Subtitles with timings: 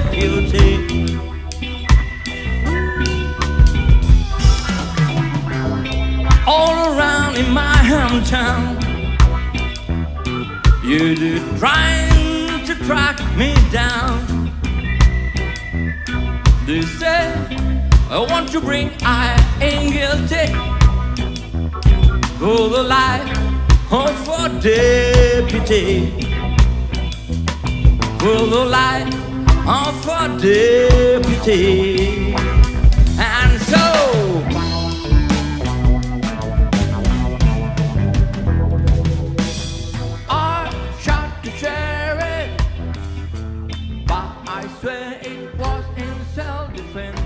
[0.00, 1.16] no deputy.
[6.46, 8.80] All around in my hometown,
[10.84, 14.26] you're trying to track me down.
[16.66, 17.34] They say
[18.10, 20.52] I want to bring I ain't guilty
[22.38, 26.10] for the life of a deputy.
[28.20, 29.19] For the life
[29.70, 32.34] of a deputy.
[33.16, 33.84] And so
[40.28, 40.68] I
[40.98, 42.50] shot the sheriff,
[44.08, 47.20] but I swear it was in self-defense.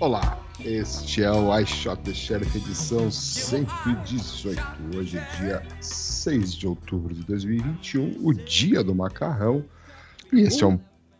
[0.00, 4.60] Olá, este é o I Shot the Sheriff edição 118.
[4.96, 9.64] Hoje dia 6 de outubro de 2021, o dia do macarrão.
[10.32, 10.78] E este é um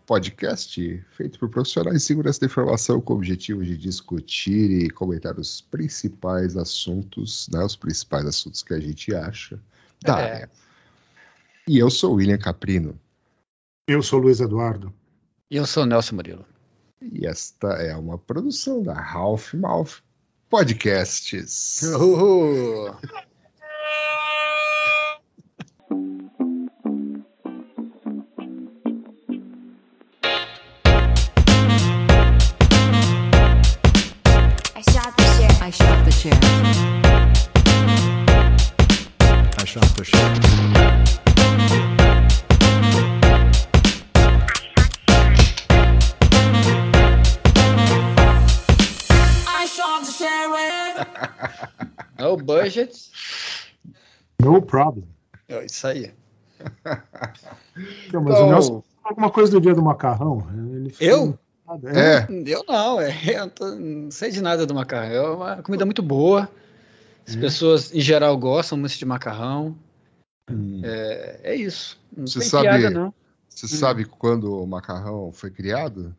[0.08, 5.38] podcast feito por profissionais de segurança da informação com o objetivo de discutir e comentar
[5.38, 9.60] os principais assuntos, né, os principais assuntos que a gente acha
[10.02, 10.32] da É.
[10.32, 10.50] área.
[11.68, 12.98] E eu sou o William Caprino.
[13.86, 14.94] Eu sou Luiz Eduardo.
[15.50, 16.46] E eu sou o Nelson Murilo.
[17.02, 20.00] E esta é uma produção da Ralph Mouth
[20.48, 21.82] Podcasts.
[21.82, 22.96] Uhul.
[54.68, 55.08] Problem.
[55.48, 56.12] É isso aí.
[58.12, 60.46] Não, mas Então- o Nelson falou alguma coisa do dia do macarrão.
[61.00, 61.38] Eu?
[61.64, 61.98] empolgado.
[61.98, 65.12] É, Eu não, é, eu tô- não sei de nada do macarrão.
[65.12, 66.48] É uma comida muito boa.
[67.26, 69.76] As pessoas, em geral, gostam muito de macarrão.
[70.50, 72.00] hum, É, é isso.
[72.16, 73.12] Não Você tem sabe- piada, não.
[73.48, 76.16] você sabe quando o macarrão foi criado?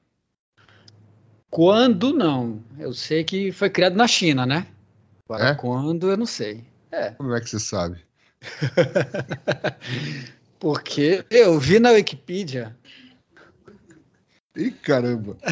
[1.49, 2.61] Quando não?
[2.77, 4.67] Eu sei que foi criado na China, né?
[5.27, 5.55] Agora, É?
[5.55, 6.63] quando, eu não sei.
[6.91, 8.03] É, Como é que você sabe?
[10.59, 12.75] porque eu vi na Wikipedia.
[14.55, 15.37] Ih, caramba!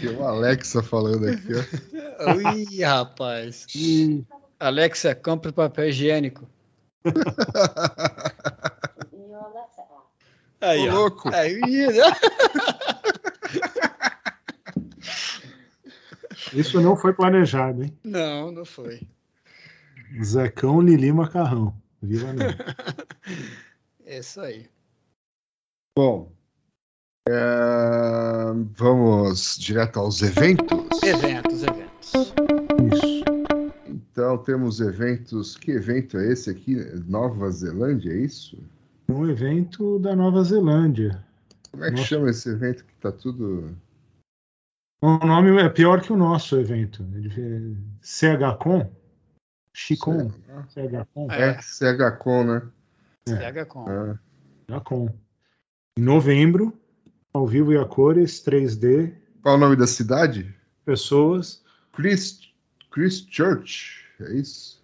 [0.00, 1.62] Tem uma Alexa falando aqui, ó.
[2.34, 3.66] Ui, rapaz.
[3.76, 4.24] E
[4.58, 6.48] Alexa, compra papel higiênico.
[10.60, 10.94] Aí, Ô, ó.
[10.94, 11.28] louco!
[11.34, 11.60] Aí,
[16.52, 17.92] isso não foi planejado, hein?
[18.04, 19.00] não, não foi.
[20.22, 21.74] Zecão, Lili, Macarrão.
[22.02, 22.28] Viva.
[24.04, 24.68] É isso aí.
[25.96, 26.30] Bom,
[27.28, 27.32] é,
[28.76, 31.02] vamos direto aos eventos.
[31.02, 32.12] Eventos, eventos.
[32.92, 33.24] Isso.
[33.86, 35.56] Então temos eventos.
[35.56, 36.76] Que evento é esse aqui?
[37.06, 38.58] Nova Zelândia, é isso?
[39.08, 41.24] Um evento da Nova Zelândia.
[41.70, 42.08] Como é que Nossa.
[42.08, 43.74] chama esse evento que tá tudo.
[45.00, 47.02] O nome é pior que o nosso evento.
[47.14, 48.90] É CHCon?
[49.72, 50.30] Chicon?
[50.68, 51.30] CHCon?
[51.30, 52.62] É, CHCon, né?
[53.24, 53.84] Pega com.
[53.88, 54.18] Ah,
[54.68, 55.08] CHCon.
[55.98, 56.78] Em novembro,
[57.32, 60.54] ao vivo e a cores, 3D, Qual o nome da cidade?
[60.84, 61.62] pessoas.
[61.92, 62.52] Christ,
[62.90, 64.82] Christchurch, é isso?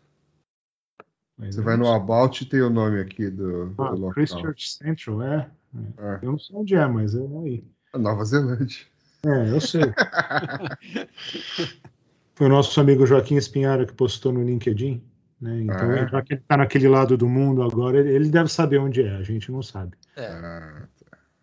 [1.38, 1.92] Mas Você eu vai não no.
[1.92, 4.10] About e tem o nome aqui do, do Ah, local.
[4.12, 5.50] Christchurch Central, é.
[5.98, 6.18] É.
[6.22, 7.64] Eu não sei onde é, mas é aí.
[7.94, 8.84] Nova Zelândia.
[9.24, 9.82] É, eu sei.
[12.38, 15.02] Foi o nosso amigo Joaquim Espinhara que postou no LinkedIn.
[15.40, 15.62] Né?
[15.62, 16.08] Então, Ah, é?
[16.08, 19.24] já que ele está naquele lado do mundo agora, ele, deve saber onde é, a
[19.24, 19.96] gente não sabe.
[20.14, 20.86] É, Ah,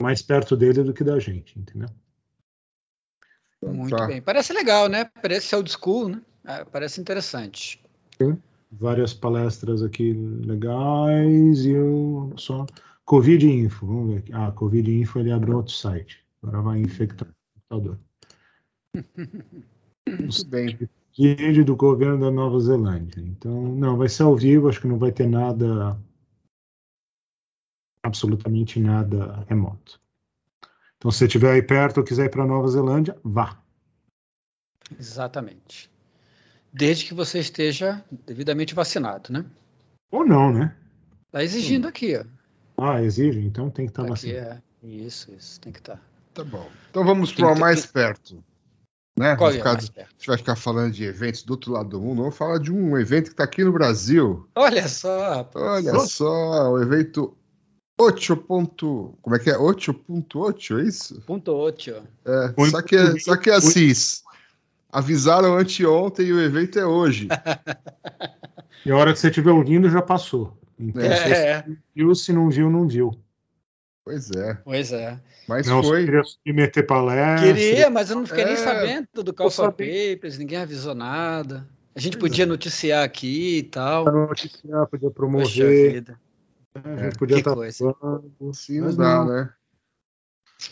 [0.01, 1.89] Mais perto dele do que da gente, entendeu?
[3.57, 4.07] então muito tá.
[4.07, 4.21] bem.
[4.21, 5.03] Parece legal, né?
[5.21, 6.21] Parece old school, né?
[6.45, 7.83] Ah, parece interessante.
[8.71, 12.65] Várias palestras aqui legais e eu só.
[13.03, 14.31] Covid Info, vamos ver aqui.
[14.33, 16.25] Ah, Covid Info ele abriu outro site.
[16.41, 17.99] Agora vai infectar o computador.
[20.05, 20.77] Tudo bem.
[21.17, 23.21] Vídeo do governo da Nova Zelândia.
[23.21, 25.97] Então, não, vai ser ao vivo, acho que não vai ter nada.
[28.03, 29.99] Absolutamente nada remoto.
[30.97, 33.59] Então, se você estiver aí perto ou quiser ir para Nova Zelândia, vá.
[34.99, 35.89] Exatamente.
[36.71, 39.45] Desde que você esteja devidamente vacinado, né?
[40.11, 40.75] Ou não, né?
[41.31, 42.25] Tá exigindo aqui, ó.
[42.77, 44.61] Ah, exige, então tem que estar Aqui vacinado.
[44.83, 44.87] é.
[44.87, 45.99] Isso, isso, tem que estar.
[46.33, 46.69] Tá bom.
[46.91, 48.43] Então vamos para o que- mais perto.
[49.17, 49.35] Né?
[49.37, 49.99] Qual Vai é ficar- perto?
[49.99, 52.21] A gente vai ficar falando de eventos do outro lado do mundo.
[52.21, 54.45] Vamos falar de um evento que está aqui no Brasil.
[54.55, 55.65] Olha só, rapaz.
[55.85, 56.07] Olha Nossa.
[56.07, 57.33] só, o evento
[57.97, 58.35] 8.
[58.35, 59.57] ponto- Como é que é?
[59.57, 61.21] 8.8, é isso?
[61.21, 61.91] Ponto 8.
[62.25, 63.93] É, Oito só, que, é- só que é assim.
[64.91, 67.27] Avisaram anteontem e o evento é hoje.
[68.85, 70.55] E a hora que você estiver ouvindo já passou.
[70.79, 71.15] Então, É.
[71.15, 71.65] se É,
[71.95, 73.17] viu, se não viu, não viu.
[74.05, 74.53] Pois é.
[74.63, 75.19] pois é.
[75.47, 76.01] Mas Não, foi.
[76.01, 77.47] você queria submeter palestra.
[77.53, 80.13] Queria, mas eu não fiquei nem É, sabendo do Call tô for sabendo.
[80.15, 81.67] Papers, ninguém avisou nada.
[81.95, 82.47] A gente Pois podia é.
[82.47, 84.05] noticiar aqui e tal.
[84.05, 86.19] noticiar, podia Poxa promover, vida.
[86.75, 87.95] a gente podia que estar coisa.
[87.99, 88.31] falando.
[88.39, 89.49] Não dá, né?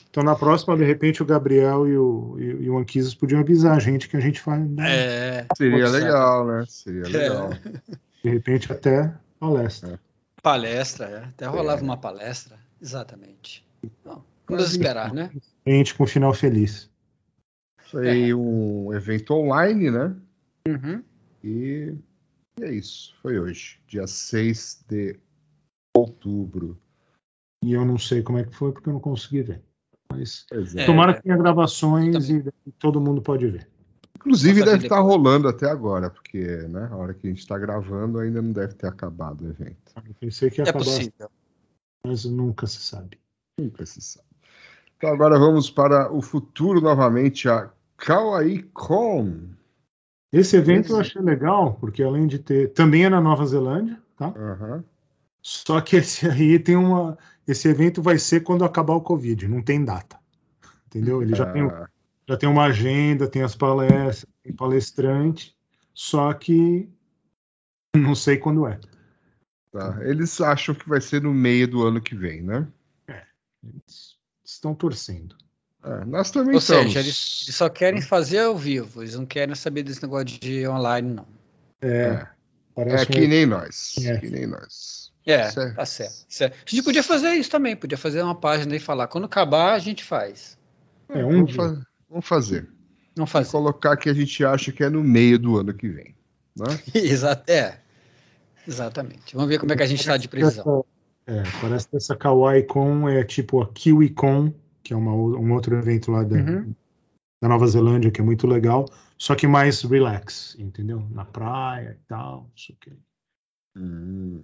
[0.10, 3.76] Então, na próxima, de repente, o Gabriel e o, e, e o Anquises podiam avisar
[3.76, 4.62] a gente que a gente faz.
[4.70, 4.76] né?
[5.40, 6.66] É, Seria legal, né?
[6.68, 7.50] Seria legal.
[8.24, 10.00] De repente, até palestra.
[10.42, 11.18] palestra, é.
[11.30, 12.58] até rolava uma palestra.
[12.84, 13.66] Exatamente.
[14.04, 15.32] Bom, vamos esperar, né?
[15.66, 16.92] A gente com um final feliz.
[17.90, 20.14] Foi um evento online, né?
[20.68, 21.02] Uhum.
[21.42, 21.96] E
[22.60, 23.16] é isso.
[23.22, 25.18] Foi hoje, dia 6 de
[25.96, 26.78] outubro.
[27.64, 29.62] E eu não sei como é que foi, porque eu não consegui ver.
[30.12, 30.46] Mas
[30.76, 30.82] é.
[30.82, 30.86] É.
[30.86, 32.52] tomara que tenha gravações Também.
[32.68, 33.70] e todo mundo pode ver.
[34.18, 35.16] Inclusive deve estar depois.
[35.16, 38.74] rolando até agora, porque né, a hora que a gente está gravando ainda não deve
[38.74, 39.94] ter acabado o evento.
[39.96, 41.30] Eu pensei que ia É acabar, possível.
[42.06, 43.20] Mas nunca se sabe.
[43.58, 44.28] Nunca se sabe.
[44.98, 49.50] Então agora vamos para o futuro novamente, a Kawaii Con.
[50.32, 52.74] Esse evento eu achei legal, porque além de ter.
[52.74, 54.34] Também é na Nova Zelândia, tá?
[54.36, 54.84] Aham.
[55.42, 57.18] Só que esse aí tem uma.
[57.48, 60.18] Esse evento vai ser quando acabar o Covid, não tem data.
[60.88, 61.22] Entendeu?
[61.22, 61.90] Ele já, tem, Ah,
[62.28, 65.56] já tem uma agenda, tem as palestras, tem palestrante,
[65.94, 66.90] só que
[67.96, 68.80] não sei quando é.
[69.74, 69.98] Tá.
[70.02, 72.66] Eles acham que vai ser no meio do ano que vem, né?
[73.64, 74.16] Eles
[74.46, 75.36] estão torcendo.
[75.84, 76.86] É, nós também Ou estamos.
[76.94, 80.66] seja, eles, eles só querem fazer ao vivo, eles não querem saber desse negócio de
[80.68, 81.28] online, não.
[81.82, 82.28] É, É,
[82.74, 83.96] parece é que um- nem nós.
[84.02, 84.18] É.
[84.18, 85.12] Que nem nós.
[85.26, 85.76] É, Certo.
[85.76, 86.54] tá certo, certo.
[86.54, 89.80] A gente podia fazer isso também, podia fazer uma página e falar, quando acabar a
[89.80, 90.58] gente faz.
[91.10, 92.70] É, um vamos, fa- vamos fazer.
[93.16, 93.52] Não fazer.
[93.52, 96.16] Colocar que a gente acha que é no meio do ano que vem.
[96.58, 96.66] Né?
[96.96, 97.80] Exato, é.
[98.68, 99.36] Exatamente.
[99.36, 100.86] Vamos ver como é que a gente está de previsão.
[101.28, 105.14] Essa, é, parece que essa Kawaii Con é tipo a Kiwi Con, que é uma,
[105.14, 106.74] um outro evento lá da, Uhum.
[107.42, 108.86] da Nova Zelândia, que é muito legal,
[109.18, 111.06] só que mais relax, entendeu?
[111.12, 112.92] Na praia e tal, não sei o quê.
[113.78, 114.44] Hum,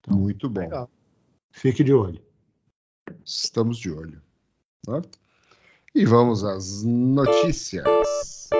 [0.00, 0.60] Então, muito bom.
[0.60, 0.90] Legal.
[1.50, 2.22] Fique de olho.
[3.24, 4.20] Estamos de olho.
[4.86, 5.00] né?
[5.94, 8.50] E vamos às notícias.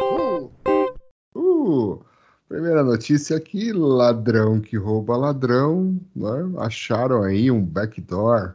[0.00, 0.50] Uh,
[1.36, 2.04] Uh,
[2.48, 6.00] primeira notícia aqui: ladrão que rouba ladrão.
[6.14, 6.52] Né?
[6.58, 8.54] Acharam aí um backdoor,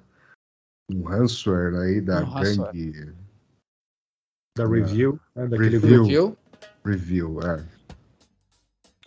[0.92, 2.74] um ransomware aí da Um ransomware.
[2.74, 3.14] gangue
[4.58, 6.38] Da review, né, daquele Review.
[6.84, 7.40] Review.
[7.42, 7.64] É.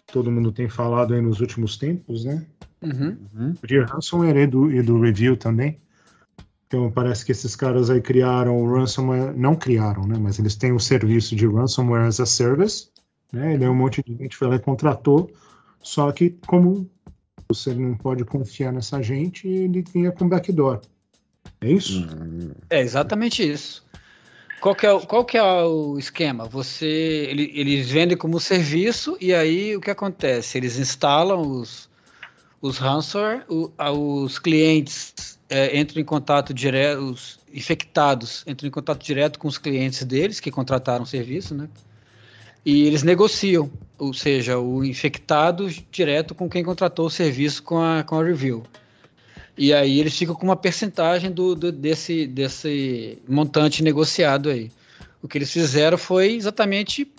[0.07, 2.47] todo mundo tem falado aí nos últimos tempos, né?
[2.83, 3.17] Uhum.
[3.35, 3.55] Uhum.
[3.65, 5.81] De ransomware e do, e do review também.
[6.67, 10.19] Então parece que esses caras aí criaram o ransomware, não criaram, né?
[10.19, 12.89] Mas eles têm o serviço de ransomware as a service,
[13.33, 13.55] né?
[13.55, 15.31] E daí um monte de gente foi lá e contratou.
[15.81, 16.89] Só que como
[17.49, 20.81] você não pode confiar nessa gente, ele vinha com backdoor.
[21.61, 22.07] É isso?
[22.71, 23.85] É exatamente isso.
[24.61, 26.45] Qual que é o, qual que é o esquema?
[26.47, 30.57] Você, ele- eles vendem como serviço e aí o que acontece?
[30.57, 31.91] Eles instalam os,
[32.61, 39.37] os ransomware, os clientes é, entram em contato direto, os infectados entram em contato direto
[39.39, 41.69] com os clientes deles que contrataram o serviço, né?
[42.65, 48.03] E eles negociam, ou seja, o infectado direto com quem contratou o serviço com a,
[48.05, 48.63] com a review.
[49.59, 54.71] E aí eles ficam com uma percentagem do, do- desse, desse montante negociado aí.
[55.21, 57.11] O que eles fizeram foi exatamente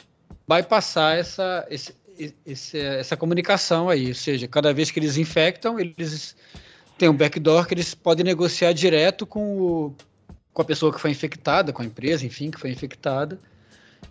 [0.48, 1.94] bypassar essa, esse-
[2.46, 4.08] esse- essa comunicação aí.
[4.08, 6.36] Ou seja, cada vez que eles infectam, eles
[6.98, 9.96] têm um backdoor que eles podem negociar direto com, o-
[10.54, 13.40] com a pessoa que foi infectada, com a empresa, enfim, que foi infectada,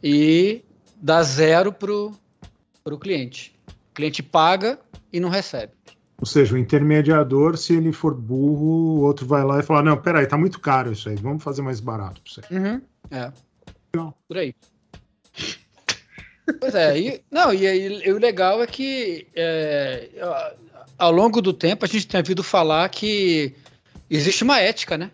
[0.02, 0.62] e
[1.02, 3.52] dá zero para o cliente.
[3.90, 4.78] O cliente paga
[5.12, 5.72] e não recebe.
[6.20, 9.96] Ou seja, o intermediador, se ele for burro, o outro vai lá e fala: Não,
[9.96, 12.54] peraí, tá muito caro isso aí, vamos fazer mais barato pra você.
[12.54, 12.80] Uhum.
[13.10, 13.32] É.
[13.92, 14.16] Legal.
[14.28, 14.54] Por aí.
[16.60, 20.10] Pois é, e, não, e, aí, e o legal é que é,
[20.98, 23.54] ao longo do tempo a gente tem ouvido falar que
[24.08, 25.10] existe uma ética, né?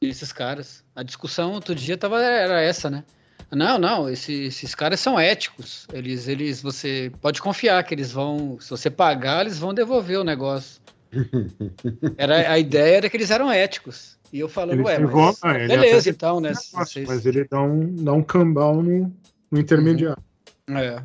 [0.00, 0.84] Esses caras.
[0.94, 3.04] A discussão outro dia tava, era essa, né?
[3.52, 5.86] Não, não, esse- esses caras são éticos.
[5.92, 10.24] Eles, eles, você pode confiar que eles vão, se você pagar, eles vão devolver o
[10.24, 10.80] negócio.
[12.16, 14.16] Era, a ideia era que eles eram éticos.
[14.32, 16.50] E eu falando, Ele ué, pegou, mas ah, ele beleza então, né?
[16.50, 19.12] Nossa, Vocês- Mas ele dá um, dá um cambal no,
[19.50, 20.22] no intermediário.
[20.70, 21.02] é.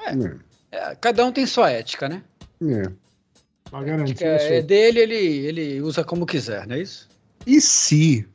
[0.00, 0.12] É,
[0.90, 2.22] É, cada um tem sua ética, né?
[2.62, 2.90] é.
[3.70, 4.66] Pra A garantir ética é isso.
[4.66, 5.14] dele, ele,
[5.46, 7.08] ele usa como quiser, não é isso?
[7.46, 8.26] E se,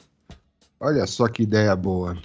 [0.79, 2.17] olha só que ideia boa,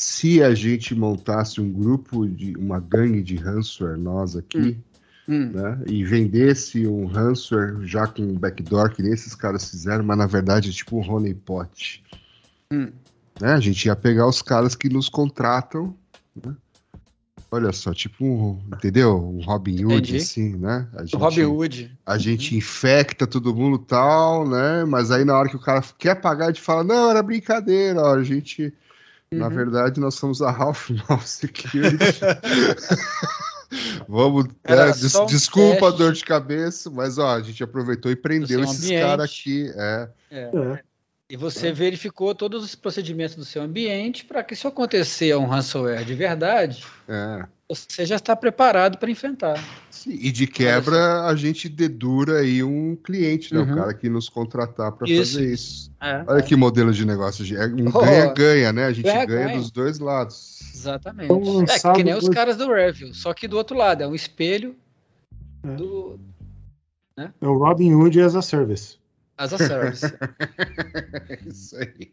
[0.00, 4.78] se a gente montasse um grupo de uma gangue de ransomware nós aqui,
[5.28, 5.50] Hum.
[5.52, 10.26] né, e vendesse um ransomware já com backdoor que nem esses caras fizeram, mas na
[10.26, 12.02] verdade é tipo um honeypot.
[12.72, 12.90] Hum.
[13.40, 13.52] Né?
[13.52, 15.94] A gente ia pegar os caras que nos contratam,
[16.44, 16.54] né?
[17.50, 19.16] Olha só, tipo um, entendeu?
[19.16, 20.16] Um Robin Hood, Entendi.
[20.16, 20.88] assim, né?
[20.94, 21.98] A O gente- Robin Hood.
[22.04, 24.84] a gente infecta todo mundo e tal, né?
[24.84, 28.00] Mas aí na hora que o cara quer pagar, a gente fala, não, era brincadeira,
[28.00, 28.72] ó, a gente.
[29.32, 29.54] Na Uhum.
[29.54, 32.20] verdade, nós somos a Half Mouth Security.
[34.08, 34.44] Vamos.
[34.46, 38.46] Né, des- um desculpa a dor de cabeça, mas ó, a gente aproveitou e prendeu
[38.48, 39.68] seu esses caras aqui.
[39.74, 40.08] É.
[40.30, 40.42] É.
[40.54, 40.82] É.
[41.28, 46.04] E você verificou todos os procedimentos do seu ambiente para que, se acontecer um ransomware
[46.04, 47.44] de verdade, é.
[47.68, 49.58] você já está preparado para enfrentar.
[49.90, 53.58] Sim, E de quebra, a gente dedura aí um cliente, né?
[53.60, 53.72] Uhum.
[53.72, 55.90] O cara que nos contratar para fazer isso.
[56.00, 57.44] É, Olha que modelo de negócio.
[57.60, 58.00] É um Oh.
[58.02, 58.84] ganha-ganha, né?
[58.84, 59.58] A gente Ganha, ganha ganha.
[59.58, 60.60] dos dois lados.
[60.72, 61.24] exatamente.
[61.32, 64.06] Então, É que nem os dois- caras do Review, só que do outro lado, é
[64.06, 64.76] um espelho
[65.64, 65.74] É.
[65.74, 66.20] do
[67.18, 68.98] É o Robin Hood as a service.
[69.36, 70.06] As a service.
[71.28, 72.12] É isso aí.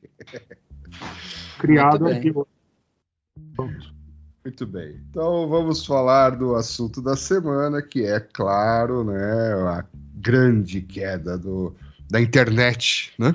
[1.60, 3.74] Criado Muito aqui.
[4.44, 5.02] Muito bem.
[5.10, 11.74] Então vamos falar do assunto da semana, que é, claro, né, a grande queda do,
[12.10, 13.34] da internet, né?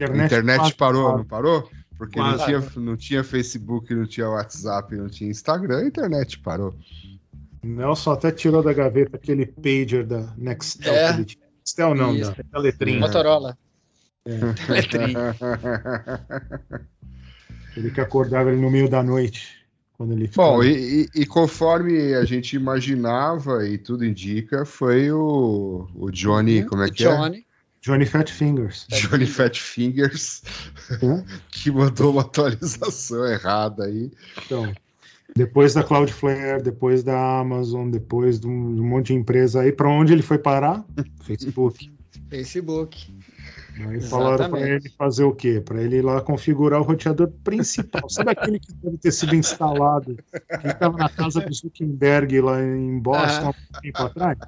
[0.00, 1.70] a internet quase parou, não parou?
[1.96, 6.74] Porque não tinha, não tinha Facebook, não tinha WhatsApp, não tinha Instagram, a internet parou.
[7.62, 10.94] Nelson até tirou da gaveta aquele pager da Nextel.
[10.94, 11.08] É.
[11.08, 11.49] que ele tinha.
[11.70, 12.34] Nextel não, Isso.
[12.50, 12.98] da.
[12.98, 13.56] Motorola.
[14.24, 14.38] É.
[14.66, 15.14] Teletrim.
[17.76, 19.60] Ele que acordava ele no meio da noite.
[19.96, 20.48] Quando ele ficava...
[20.52, 26.82] Bom, e, e- conforme a gente imaginava e tudo indica, foi o, o Johnny, como
[26.82, 27.14] é que é?
[27.14, 27.46] Johnny.
[27.80, 28.86] Johnny Fat Fingers.
[28.90, 30.42] Johnny Fat Fingers,
[31.50, 34.10] que mandou uma atualização errada aí.
[34.44, 34.72] Então,
[35.36, 39.72] depois da Cloudflare, depois da Amazon, depois de um, de um monte de empresa aí,
[39.72, 40.84] para onde ele foi parar?
[41.22, 41.90] Facebook.
[42.28, 43.12] Facebook.
[43.88, 45.62] Aí falaram para ele fazer o quê?
[45.64, 48.10] Para ele ir lá configurar o roteador principal.
[48.10, 50.18] Sabe aquele que deve ter sido instalado?
[50.60, 54.38] Que estava na casa do Zuckerberg lá em Boston há um tempo atrás?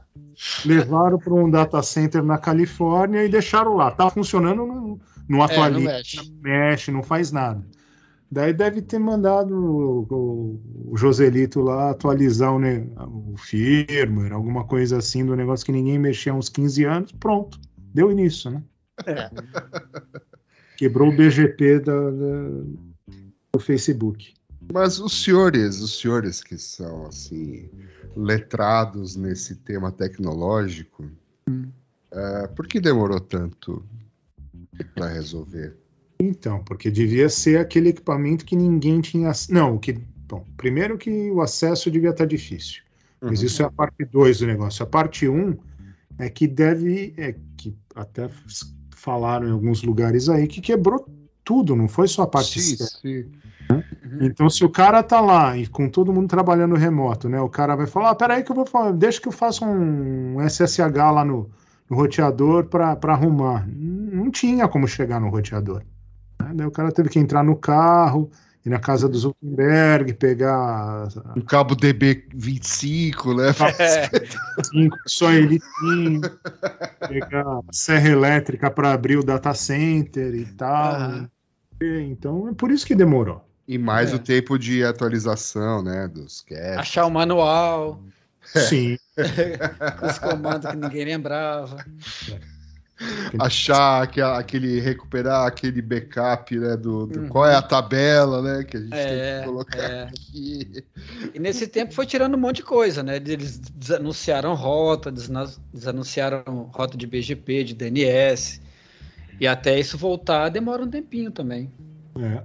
[0.67, 3.91] Levaram para um data center na Califórnia e deixaram lá.
[3.91, 6.17] Tá funcionando, não, não É, não atualiza, mexe.
[6.17, 7.65] não mexe, não faz nada.
[8.35, 10.61] Daí deve ter mandado o, o-
[10.93, 15.99] o Joselito lá atualizar o, ne- o firmware, alguma coisa assim do negócio que ninguém
[15.99, 17.12] mexia há uns 15 anos.
[17.12, 17.61] Pronto,
[17.93, 18.62] deu início, né?
[20.79, 22.65] Quebrou o BGP da- da-
[23.53, 24.33] do Facebook.
[24.73, 27.69] Mas os senhores, os senhores que são assim
[28.17, 31.05] letrados nesse tema tecnológico,
[32.11, 33.85] eh, por que demorou tanto
[34.95, 35.77] para resolver?
[36.23, 39.33] Então, porque devia ser aquele equipamento que ninguém tinha.
[39.49, 39.99] Não, que.
[40.29, 42.83] Bom, primeiro que o acesso devia estar difícil.
[43.21, 43.47] Mas Uhum.
[43.47, 44.83] isso é a parte 2 do negócio.
[44.83, 45.57] A parte 1 um
[46.19, 47.12] é que deve.
[47.17, 48.31] É que até
[48.95, 51.07] falaram em alguns lugares aí que quebrou
[51.45, 53.33] tudo, não foi só a parte Sim, sim.
[54.21, 57.41] Então, se o cara tá lá e com todo mundo trabalhando remoto, né?
[57.41, 60.37] O cara vai falar: ah, peraí, que eu vou falar, deixa que eu faça um
[60.41, 61.50] SSH lá no,
[61.91, 63.67] no roteador para arrumar.
[63.67, 65.83] Não tinha como chegar no roteador.
[66.52, 66.59] Né?
[66.59, 68.30] Daí o cara teve que entrar no carro,
[68.64, 73.49] ir na casa do Zuckerberg, pegar Um cabo DB25, né?
[73.78, 74.09] É,
[74.64, 76.21] cinco só ele tinha,
[77.09, 80.94] pegar serra elétrica para abrir o data center e tal.
[80.94, 81.30] Aham.
[81.80, 83.44] E, Então é por isso que demorou.
[83.66, 84.16] E mais É.
[84.16, 86.06] o tempo de atualização, né?
[86.09, 86.78] Dos caches.
[86.78, 88.00] achar o manual,
[88.44, 88.99] Sim.
[90.02, 91.76] os comandos que ninguém lembrava.
[93.38, 94.02] Achar
[94.38, 96.76] aquele recuperar aquele backup, né?
[96.76, 97.28] Do, do- Uhum.
[97.28, 98.64] qual é a tabela, né?
[98.64, 100.02] Que a gente tem É, que colocar é.
[100.04, 100.85] aqui.
[101.35, 103.16] E nesse tempo foi tirando um monte de coisa, né?
[103.16, 105.11] Eles desanunciaram rota,
[105.73, 108.61] desanunciaram rota de BGP, de DNS.
[109.40, 111.71] E até isso voltar demora um tempinho também.
[112.18, 112.42] É.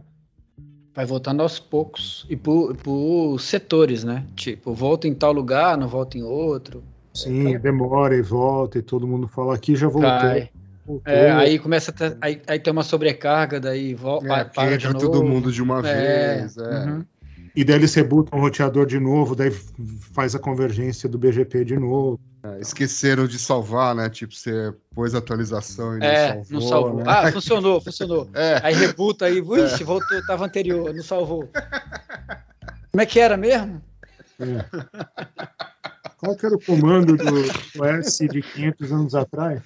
[0.96, 2.26] Vai voltando aos poucos.
[2.30, 4.26] E por, por setores, né?
[4.36, 6.84] Tipo, volta em tal lugar, não volta em outro.
[7.24, 10.10] Sim, demora e volta, e todo mundo fala aqui já voltou.
[10.12, 10.50] Cai.
[10.86, 11.14] voltou.
[11.14, 14.86] É, aí começa a ter, aí, aí tem uma sobrecarga, daí volta, É, para de
[14.88, 15.00] novo.
[15.00, 16.58] todo mundo de uma É, vez.
[16.58, 16.62] É.
[16.86, 17.06] uhum.
[17.56, 19.50] E daí eles rebutam o roteador de novo, daí
[20.14, 22.20] faz a convergência do BGP de novo.
[22.44, 24.10] É, esqueceram de salvar, né?
[24.12, 26.70] Tipo, você pôs a atualização e É, não não salvou.
[26.70, 26.96] salvou.
[26.98, 27.04] né?
[27.08, 28.30] Ah, funcionou, funcionou.
[28.36, 28.60] É.
[28.62, 31.50] Aí rebuta aí, ixi, voltou, tava anterior, não salvou.
[32.92, 33.82] Como é que era mesmo?
[34.40, 34.46] É.
[36.18, 37.26] Qual que era o comando do
[37.82, 39.62] OS de 500 anos atrás?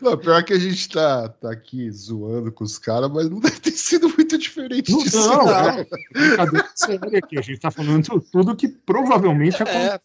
[0.00, 3.58] Não, pior que a gente tá, tá aqui zoando com os caras, mas não deve
[3.58, 5.18] ter sido muito diferente Não, disso.
[5.18, 5.86] não, não.
[6.12, 7.38] Brincadeira séria aqui.
[7.38, 9.98] A gente tá falando tudo que provavelmente aconteceu.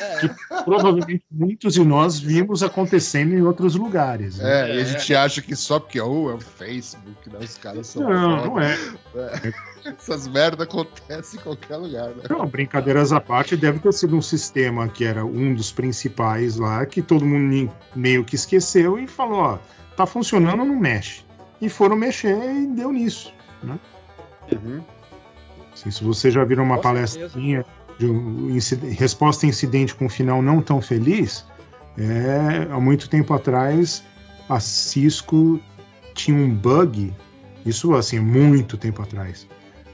[0.00, 0.30] É, Que
[0.64, 4.38] provavelmente muitos de nós vimos acontecendo em outros lugares.
[4.38, 4.70] né?
[4.70, 7.38] É, e a gente acha que só porque oh, é o Facebook, né?
[7.40, 8.02] Os caras são.
[8.02, 8.48] Não, foda.
[8.48, 8.78] não é.
[9.84, 12.22] Essas merdas acontecem em qualquer lugar, né?
[12.28, 16.84] Não, brincadeiras à parte, deve ter sido um sistema que era um dos principais lá,
[16.86, 19.58] que todo mundo meio que esqueceu e falou, ó,
[19.96, 21.22] tá funcionando, não mexe.
[21.60, 23.32] E foram mexer e deu nisso.
[23.62, 24.82] Uhum.
[25.72, 27.64] Assim, se você já viram uma palestrinha
[27.98, 31.44] de um inci- resposta a incidente com um final não tão feliz,
[31.98, 34.02] é, há muito tempo atrás
[34.48, 35.60] a Cisco
[36.14, 37.12] tinha um bug,
[37.64, 39.46] isso assim, muito tempo atrás,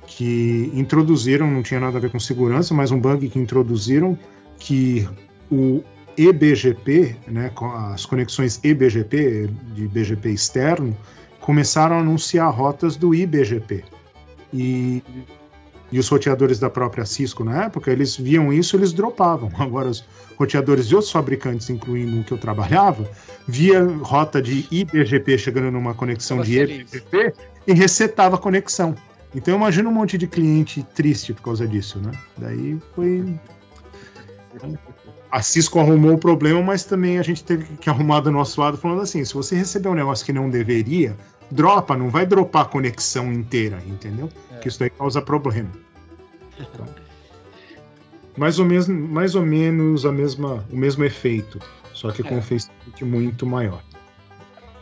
[0.07, 4.19] que introduziram, não tinha nada a ver com segurança, mas um bug que introduziram
[4.59, 5.09] que
[5.51, 5.83] o
[6.17, 7.51] eBGP, né,
[7.93, 10.97] as conexões eBGP, de BGP externo,
[11.41, 13.85] começaram a anunciar rotas do IBGP.
[14.53, 15.03] E,
[15.93, 19.51] e os roteadores da própria Cisco na época, eles viam isso eles dropavam.
[19.59, 20.05] Agora, os
[20.37, 23.09] roteadores de outros fabricantes, incluindo o que eu trabalhava,
[23.47, 27.35] via rota de IBGP chegando numa conexão de eBGP
[27.67, 28.95] e resetava a conexão.
[29.35, 32.11] Então imagina um monte de cliente triste por causa disso, né?
[32.37, 33.39] Daí foi.
[35.31, 38.77] A Cisco arrumou o problema, mas também a gente teve que arrumar do nosso lado,
[38.77, 41.17] falando assim: se você receber um negócio que não deveria,
[41.51, 44.29] dropa, não vai dropar a conexão inteira, entendeu?
[44.53, 44.59] É.
[44.59, 45.71] Que isso daí causa problema.
[46.59, 46.87] Então,
[48.37, 51.59] mais, ou menos, mais ou menos a mesma, o mesmo efeito,
[51.93, 52.39] só que com É.
[52.39, 53.83] um Facebook muito maior.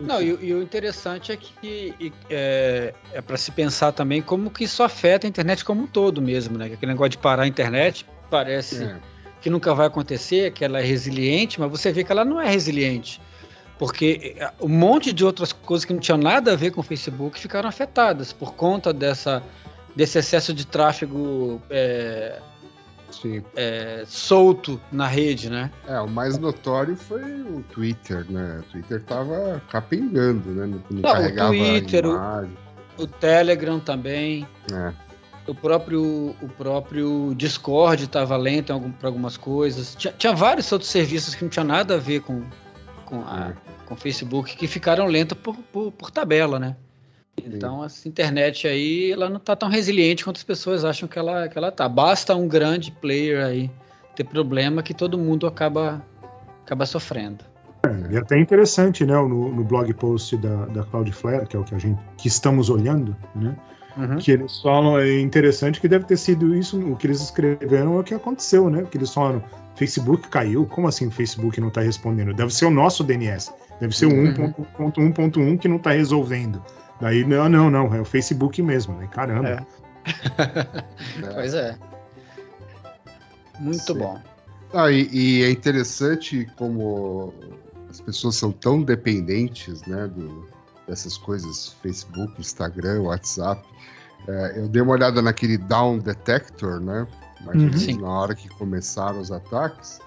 [0.01, 4.23] Não, e, o- e o interessante é que e, é, é para se pensar também
[4.23, 6.69] como que isso afeta a internet como um todo mesmo, né?
[6.69, 8.97] Que Aquele negócio de parar a internet parece É.
[9.41, 12.49] que nunca vai acontecer, que ela é resiliente, mas você vê que ela não é
[12.49, 13.21] resiliente.
[13.79, 16.85] Porque é, um monte de outras coisas que não tinham nada a ver com o
[16.85, 19.43] Facebook ficaram afetadas por conta dessa,
[19.95, 22.41] desse excesso de tráfego é,
[23.57, 25.71] é, solto na rede, né?
[25.87, 28.61] É, o mais notório foi o Twitter, né?
[28.61, 30.67] O Twitter tava capengando, né?
[30.67, 32.49] Não, não Não, o carregava Twitter, o-.
[32.99, 34.47] O Telegram também.
[34.73, 34.93] É.
[35.47, 39.95] O próprio, o próprio Discord estava lento para algumas coisas.
[39.95, 42.43] Tinha, tinha vários outros serviços que não tinham nada a ver com,
[43.09, 43.53] com, a-
[43.87, 46.77] com o Facebook que ficaram lentos por, por, por tabela, né?
[47.43, 51.49] Então, essa internet aí, ela não está tão resiliente quanto as pessoas acham que ela,
[51.49, 51.89] que ela tá.
[51.89, 53.71] Basta um grande player aí
[54.17, 56.05] ter problema que todo mundo acaba,
[56.65, 57.45] acaba sofrendo.
[58.11, 59.15] E até interessante, né?
[59.15, 62.69] No, no blog post da, da Cloudflare, que é o que a gente que estamos
[62.69, 63.57] olhando, né?
[64.19, 68.01] Que eles falam, é interessante que deve ter sido isso, o que eles escreveram é
[68.01, 68.85] o que aconteceu, né?
[68.91, 69.43] Que eles falaram,
[69.75, 72.33] Facebook caiu, como assim o Facebook não está respondendo?
[72.35, 74.53] Deve ser o nosso DNS, deve ser o Uhum.
[74.79, 76.63] 1.1.1 que não está resolvendo.
[77.01, 79.09] Daí, não, não, não, é o Facebook mesmo, né?
[79.11, 79.49] Caramba.
[79.49, 79.79] É.
[81.35, 81.77] Pois é.
[83.61, 83.99] Muito Sim.
[83.99, 84.19] bom.
[84.73, 87.33] Ah, e, e é interessante como
[87.89, 90.47] as pessoas são tão dependentes, né, do,
[90.89, 93.63] dessas coisas, Facebook, Instagram, WhatsApp.
[94.27, 97.07] É, eu dei uma olhada naquele Down Detector, né,
[97.45, 97.71] mais ou Uhum.
[97.71, 100.01] menos na hora que começaram os ataques,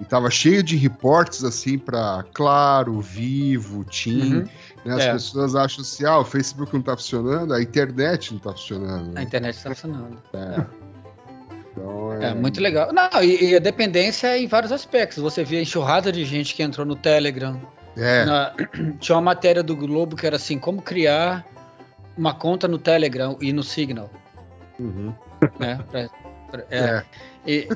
[0.00, 4.34] e tava cheio de reportes assim para Claro, Vivo, TIM.
[4.36, 4.48] Uhum.
[4.84, 5.12] né, as É.
[5.14, 9.08] pessoas acham assim, ah, o Facebook não tá funcionando, a internet não tá funcionando.
[9.10, 9.22] A né?
[9.22, 10.18] internet está funcionando.
[11.72, 12.90] Então, É muito legal.
[12.92, 15.22] Não, e, e a dependência é em vários aspectos.
[15.22, 17.60] Você vê a enxurrada de gente que entrou no Telegram.
[17.96, 18.52] É, Na-
[19.00, 21.46] tinha uma matéria do Globo que era assim, como criar
[22.16, 24.10] uma conta no Telegram e no Signal,
[24.78, 25.12] uhum,
[25.58, 25.78] né?
[25.90, 26.08] Pra-
[26.50, 26.78] pra- é.
[26.78, 27.04] é.
[27.48, 27.68] E,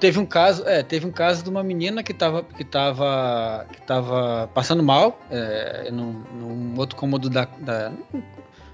[0.00, 3.80] teve um caso, é, teve um caso de uma menina que estava que tava, que
[3.82, 7.92] tava passando mal é, num, num outro cômodo da, da-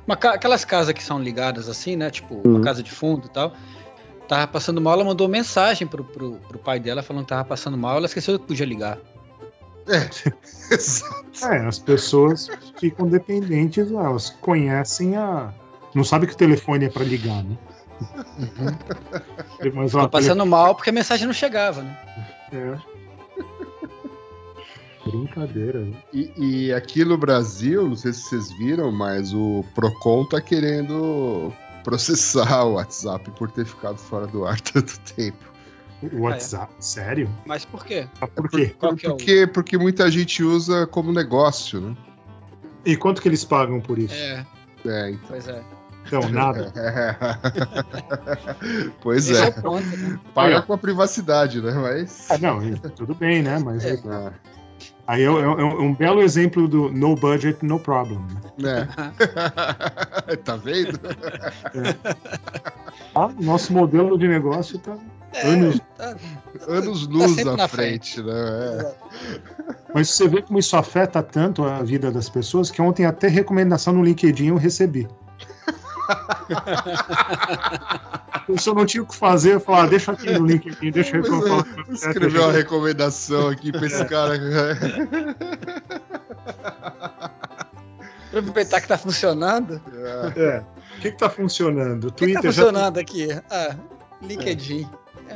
[0.07, 2.11] uma aquelas casas que são ligadas assim, né?
[2.11, 2.61] Tipo uma Uhum.
[2.63, 3.53] casa de fundo e tal.
[4.27, 7.77] Tava passando mal, ela mandou mensagem pro, pro, pro pai dela falando que tava passando
[7.77, 8.99] mal, ela esqueceu que podia ligar.
[10.71, 11.45] Exato.
[11.45, 15.53] É, as pessoas ficam dependentes, elas conhecem a.
[15.95, 17.59] Não sabe que o telefone é para ligar, né?
[19.75, 21.99] Mas Tava ó, passando mal porque a mensagem não chegava, né?
[22.53, 22.79] É.
[25.05, 25.81] Brincadeira.
[25.81, 25.97] né?
[26.13, 31.53] E, e aqui no Brasil, não sei se vocês viram, mas o Procon tá querendo
[31.83, 35.52] processar o WhatsApp por ter ficado fora do ar tanto tempo.
[36.13, 36.73] O WhatsApp?
[36.81, 37.29] Sério?
[37.47, 38.07] Mas por quê?
[38.21, 38.75] Ah, Por quê?
[38.79, 41.97] Qual que é o- Porque, porque muita gente usa como negócio, né?
[42.85, 44.15] E quanto que eles pagam por isso?
[44.15, 44.45] É,
[44.85, 45.25] É, então.
[45.29, 45.63] pois é.
[46.05, 46.73] Então, nada.
[49.01, 49.51] pois Esse é é.
[49.53, 50.19] ponto, né?
[50.35, 51.71] Paga com a privacidade, né?
[51.73, 52.29] Mas.
[52.31, 52.61] Ah, não,
[52.97, 53.59] tudo bem, né?
[53.61, 53.97] Mas É.
[54.09, 54.33] Ah,
[55.07, 58.19] aí é, é- é um belo exemplo do no budget, no problem.
[58.59, 58.59] né?
[58.59, 58.89] né?
[60.45, 60.99] tá vendo?
[63.15, 64.97] Ah, nosso modelo de negócio tá
[65.33, 65.81] É, anos.
[65.97, 66.15] tá-
[66.69, 68.33] Anos luz sempre à na frente, né?
[68.33, 68.95] É.
[69.95, 73.93] Mas você vê como isso afeta tanto a vida das pessoas que ontem até recomendação
[73.93, 75.09] no LinkedIn eu recebi.
[78.59, 81.17] Se eu não tinha o que fazer, eu falava, ah, deixa aqui no LinkedIn, deixa
[81.17, 81.65] eu falar.
[81.89, 84.39] é, Escreveu uma recomendação aqui pra esse cara.
[88.31, 89.81] Pra aproveitar que tá funcionando.
[89.95, 90.41] É.
[90.43, 90.65] É.
[90.97, 92.05] O que, que tá funcionando?
[92.05, 93.29] O O que que tá Twitter já funcionando aqui?
[93.51, 93.75] Ah,
[94.23, 94.89] LinkedIn.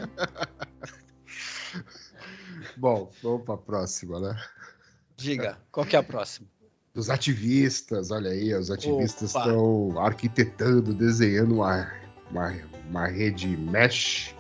[2.77, 4.37] Bom, vamos pra próxima, né?
[5.17, 6.47] Diga, qual que é a próxima?
[6.95, 11.91] Os ativistas, olha aí, os ativistas estão arquitetando, desenhando uma,
[12.31, 12.55] uma,
[12.89, 14.35] uma rede mesh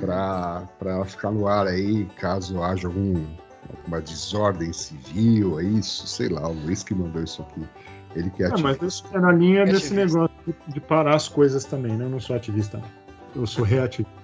[0.00, 3.24] para ela ficar no ar aí, caso haja algum,
[3.68, 7.66] alguma desordem civil, é isso, sei lá, o Luiz que mandou isso aqui.
[8.14, 10.18] Ele que é Ah, mas isso é na linha É desse ativista.
[10.18, 12.04] negócio de, parar as coisas também, né?
[12.04, 12.88] Eu não sou ativista, não.
[13.34, 14.23] Eu sou reativista.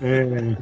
[0.00, 0.56] É,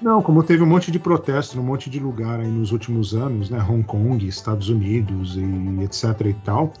[0.00, 3.50] Não, como teve um monte de protesto num monte de lugar aí nos últimos anos,
[3.50, 3.62] né?
[3.62, 6.72] Hong Kong, Estados Unidos e etc e tal,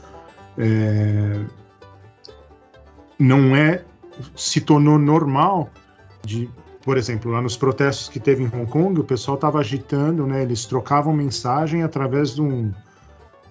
[0.58, 1.44] é,
[3.18, 3.84] não é
[4.36, 5.70] se tornou normal
[6.24, 6.50] de,
[6.82, 10.42] por exemplo, lá nos protestos que teve em Hong Kong, o pessoal estava agitando, né?
[10.42, 12.72] Eles trocavam mensagem através de um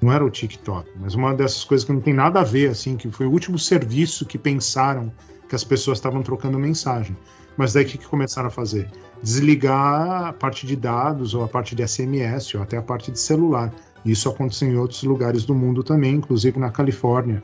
[0.02, 2.98] não era o TikTok, mas uma dessas coisas que não tem nada a ver, assim,
[2.98, 5.14] que foi o último serviço que pensaram
[5.48, 7.16] que as pessoas estavam trocando mensagem.
[7.58, 8.90] Mas daí o que, que começaram a fazer?
[9.22, 13.20] Desligar a parte de dados, ou a parte de SMS, ou até a parte de
[13.20, 13.74] celular.
[14.06, 17.44] Isso aconteceu em outros lugares do mundo também, inclusive na Califórnia,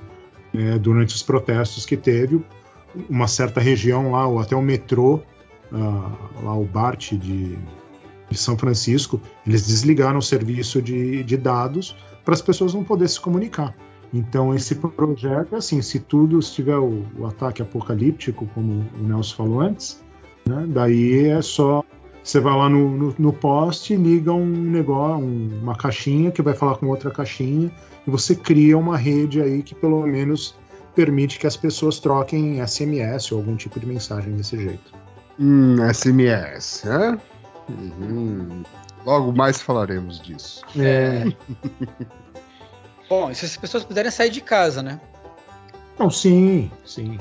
[0.54, 2.44] né, durante os protestos que teve,
[3.10, 5.22] uma certa região lá, ou até o metrô,
[5.72, 6.12] ah,
[6.44, 7.58] lá o BART de,
[8.30, 13.10] de São Francisco, eles desligaram o serviço de, de dados para as pessoas não poderem
[13.10, 13.76] se comunicar.
[14.14, 19.36] Então, esse projeto é assim: se tudo estiver o, o ataque apocalíptico, como o Nelson
[19.36, 20.02] falou antes,
[20.46, 21.84] né, daí é só.
[22.24, 26.54] Você vai lá no, no, no poste, liga um negócio, um- uma caixinha que vai
[26.54, 27.72] falar com outra caixinha,
[28.06, 30.54] e você cria uma rede aí que pelo menos
[30.94, 34.92] permite que as pessoas troquem SMS ou algum tipo de mensagem desse jeito.
[35.40, 37.18] Hum, SMS, né?
[37.70, 38.64] Uhum.
[39.06, 40.62] Logo mais falaremos disso.
[40.78, 41.24] É.
[43.10, 45.00] Bom, e se as pessoas puderem sair de casa, né?
[45.98, 47.18] Não, sim, sim.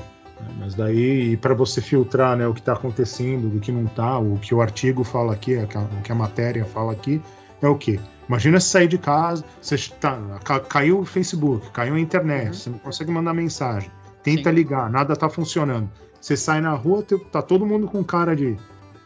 [0.59, 4.37] Mas daí, para você filtrar né, o que está acontecendo, do que não está, o
[4.37, 7.21] que o artigo fala aqui, a- o que a matéria fala aqui,
[7.61, 7.99] é o quê?
[8.27, 12.53] Imagina você sair de casa, você tá, ca- caiu o Facebook, caiu a internet, Uhum.
[12.53, 13.89] você não consegue mandar mensagem,
[14.21, 14.55] tenta Sim.
[14.55, 15.89] ligar, nada está funcionando.
[16.21, 18.57] Você sai na rua, tá todo mundo com cara de,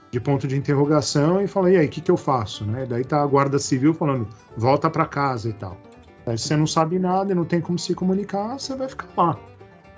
[0.10, 2.66] de ponto de interrogação e fala, e aí, o que, que eu faço?
[2.66, 2.86] Né?
[2.90, 5.78] Daí tá a guarda civil falando, volta para casa e tal.
[6.26, 9.40] Aí você não sabe nada e não tem como se comunicar, você vai ficar lá.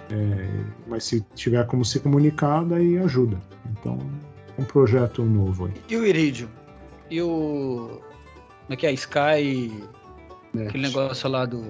[0.09, 0.47] É,
[0.87, 3.37] mas se tiver como se comunicar, daí ajuda.
[3.71, 3.97] Então,
[4.57, 5.73] é um projeto novo aí.
[5.89, 6.49] E o Iridium?
[7.09, 7.99] E o.
[8.63, 8.91] Como é que é?
[8.93, 9.83] Sky.
[10.67, 11.63] Aquele negócio lá do.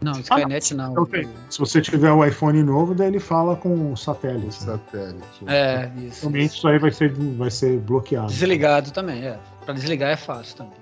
[0.00, 0.92] Não, Skynet não.
[0.92, 1.28] Então, tem.
[1.50, 4.64] Se você tiver o iPhone novo, daí ele fala com o satélite.
[4.64, 4.78] né?
[4.78, 5.44] Satélite.
[5.46, 6.20] É, isso.
[6.22, 8.28] Realmente isso aí vai ser, vai ser bloqueado.
[8.28, 9.38] Desligado também, é.
[9.64, 10.78] Pra desligar é fácil também.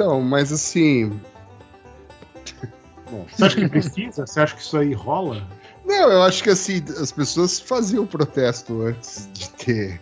[0.00, 1.20] Então, mas assim.
[3.10, 4.26] Bom, Você acha que precisa?
[4.26, 5.46] Você acha que isso aí rola?
[5.84, 10.00] Não, eu acho que assim, as pessoas faziam protesto antes de ter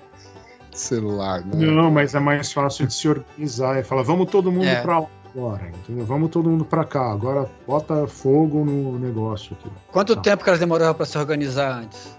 [0.73, 1.67] celular, né?
[1.67, 4.81] Não, mas é mais fácil de se organizar e falar, vamos todo mundo É.
[4.83, 6.05] pra lá agora, entendeu?
[6.07, 7.11] Vamos todo mundo pra cá.
[7.11, 9.69] Agora bota fogo no negócio aqui.
[9.91, 10.23] Quanto Tá.
[10.23, 12.17] tempo que elas demoravam pra se organizar antes?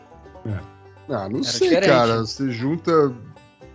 [1.11, 1.89] Ah, não Era sei, diferente.
[1.89, 2.19] cara.
[2.19, 2.91] Você junta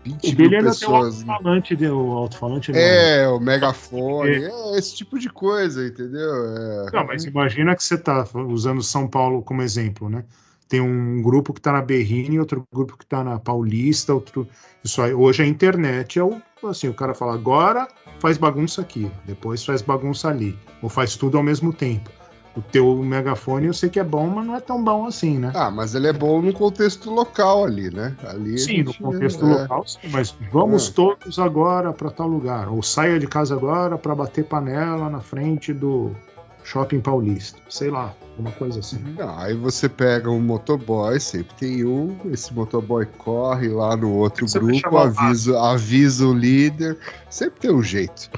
[0.05, 1.15] 20 O dele mil ainda tem o pessoas.
[1.29, 2.73] alto-falante, de- o alto-falante.
[2.75, 6.31] É, o megafone, é esse tipo de coisa, entendeu?
[6.31, 6.87] É.
[6.93, 10.25] Não, mas imagina que você está usando São Paulo como exemplo, né?
[10.69, 14.47] Tem um grupo que está na Berrine, outro grupo que está na Paulista, outro.
[14.83, 17.87] Isso aí, hoje a internet é o assim, o cara fala agora
[18.19, 22.11] faz bagunça aqui, depois faz bagunça ali, ou faz tudo ao mesmo tempo.
[22.57, 25.51] O teu megafone eu sei que é bom, mas não é tão bom assim, né?
[25.55, 28.15] Ah, mas ele é bom no contexto local ali, né?
[28.25, 29.63] Ali Sim, no contexto é.
[29.63, 30.93] local, sim, mas vamos É.
[30.93, 35.73] todos agora para tal lugar, ou saia de casa agora para bater panela na frente
[35.73, 36.13] do
[36.63, 38.99] Shopping Paulista, sei lá, uma coisa assim.
[39.19, 44.47] Não, aí você pega um motoboy, sempre tem um, esse motoboy corre lá no outro
[44.49, 46.97] Sempre grupo, avisa, avisa o líder,
[47.29, 48.31] sempre tem um jeito.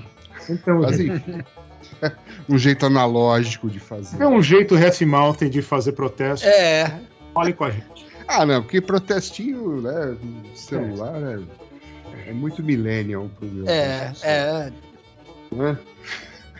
[0.48, 1.42] Então, Mas enfim,
[2.48, 4.22] um jeito analógico de fazer.
[4.22, 6.46] é um jeito half mountain de fazer protesto.
[6.46, 7.00] É,
[7.34, 8.06] Fale com a gente.
[8.28, 10.16] Ah, não, porque protestinho, né,
[10.54, 14.72] celular é, é muito millennial pro meu é, é.
[15.52, 15.78] né?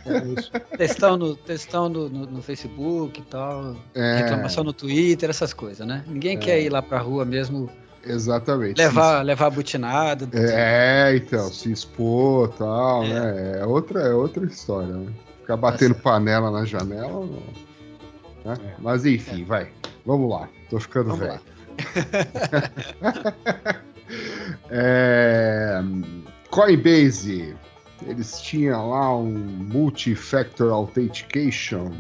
[0.06, 0.52] É isso.
[0.76, 3.76] Textão no, textão no, no, no Facebook e tal.
[3.94, 6.04] É, Reclamação no Twitter, essas coisas, né?
[6.06, 7.68] Ninguém quer ir lá pra rua mesmo
[8.04, 8.78] exatamente.
[8.78, 10.28] levar, levar butinado.
[10.32, 13.08] É, então, se expor e tal, É.
[13.08, 13.58] né?
[13.60, 15.12] É outra, é outra história, né?
[15.46, 17.38] Ficar batendo panela na janela, né?
[18.46, 18.74] É.
[18.80, 19.70] Mas enfim, vai.
[20.04, 20.48] Vamos lá.
[20.68, 21.40] Tô ficando Vamos velho.
[24.70, 25.80] É,
[26.50, 27.56] Coinbase,
[28.06, 31.90] eles tinham lá um multi-factor authentication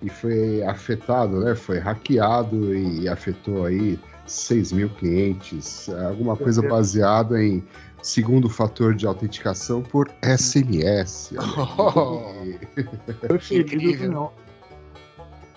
[0.00, 1.56] e foi afetado, né?
[1.56, 7.64] Foi hackeado e afetou aí 6 mil clientes, alguma coisa baseada em
[8.02, 11.32] segundo fator de autenticação por SMS.
[13.50, 14.10] Incrível.
[14.10, 14.32] não.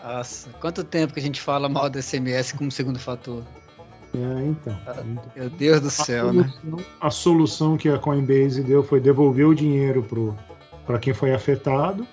[0.03, 3.43] Nossa, quanto tempo que a gente fala mal do SMS como segundo fator?
[4.13, 4.77] É, então.
[5.11, 5.23] então.
[5.35, 6.43] Meu Deus do A céu, né?
[6.61, 10.05] solução, a solução que a Coinbase deu foi devolver o dinheiro
[10.85, 12.07] para quem foi afetado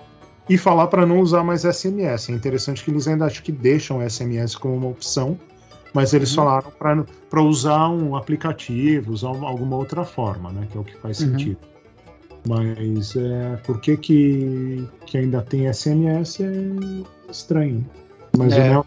[0.49, 2.29] e falar para não usar mais SMS.
[2.29, 5.39] É interessante que eles ainda acho que deixam SMS como uma opção,
[5.93, 6.35] mas eles Uhum.
[6.37, 10.67] falaram para usar um aplicativo, usar uma- alguma outra forma, né?
[10.71, 11.31] Que é o que faz Uhum.
[11.31, 11.57] sentido.
[12.47, 17.85] Mas é, por que, que, que ainda tem SMS é estranho.
[18.37, 18.59] Mas É.
[18.59, 18.85] o Nel,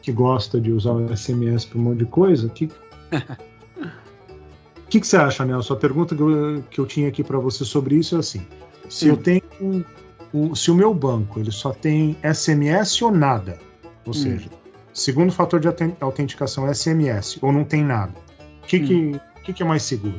[0.00, 2.70] que gosta de usar o SMS para um monte de coisa, que, o
[4.88, 5.74] que, que você acha, Nelson?
[5.74, 8.46] A pergunta que eu, que eu tinha aqui para você sobre isso é assim:
[8.88, 9.10] se Hum.
[9.10, 9.84] eu tenho, um-
[10.32, 13.58] um- se o meu banco ele só tem SMS ou nada,
[14.06, 14.14] ou Hum.
[14.14, 14.48] seja,
[14.94, 18.14] segundo fator de auten- autenticação é SMS ou não tem nada,
[18.62, 19.12] o que, Hum.
[19.12, 20.18] que, que, que é mais seguro?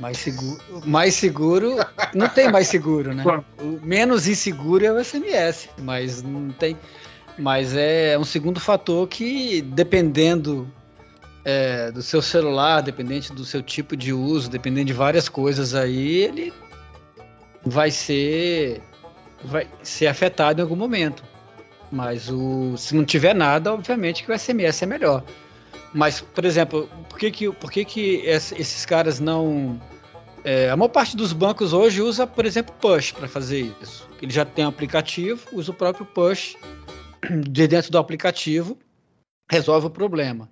[0.00, 1.76] Mais seguro, mais seguro,
[2.12, 3.22] não tem mais seguro, né?
[3.22, 3.44] Claro.
[3.60, 6.76] O menos inseguro é o SMS, mas não tem.
[7.38, 10.68] Mas é um segundo fator que, dependendo
[11.44, 16.22] é, do seu celular, dependente do seu tipo de uso, dependendo de várias coisas aí,
[16.22, 16.52] ele
[17.64, 18.82] vai ser
[19.44, 21.22] vai ser afetado em algum momento.
[21.90, 25.22] Mas o, se não tiver nada, obviamente que o SMS é melhor.
[25.92, 29.80] Mas, por exemplo, por que, que, por que, que es- esses caras não.
[30.44, 34.08] é, a maior parte dos bancos hoje usa, por exemplo, push para fazer isso.
[34.20, 36.56] Ele já tem um aplicativo, usa o próprio push
[37.48, 38.76] de dentro do aplicativo,
[39.48, 40.48] resolve o problema.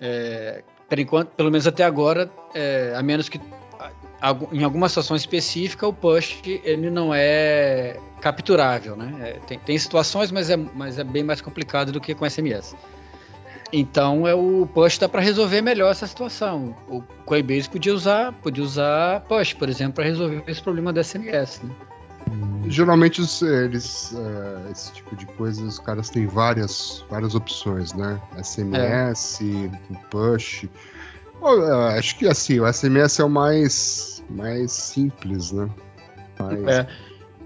[0.00, 3.40] É, por enquanto, pelo menos até agora, é, a menos que
[4.52, 9.14] em alguma situação específica o push ele não é capturável, né?
[9.20, 12.74] É, tem, tem situações, mas é, mas é bem mais complicado do que com SMS.
[13.72, 16.74] Então é o push dá para resolver melhor essa situação.
[16.88, 21.60] O Coinbase podia usar, podia usar push, por exemplo, para resolver esse problema do SMS.
[21.62, 21.70] Né?
[22.66, 28.20] Geralmente os- eles, é, esse tipo de coisa, os caras têm várias, várias opções, né?
[28.42, 29.40] SMS,
[29.90, 30.68] o push.
[31.42, 35.68] É, acho que assim, o SMS é o mais, mais simples, né?
[36.38, 36.86] Mas, É.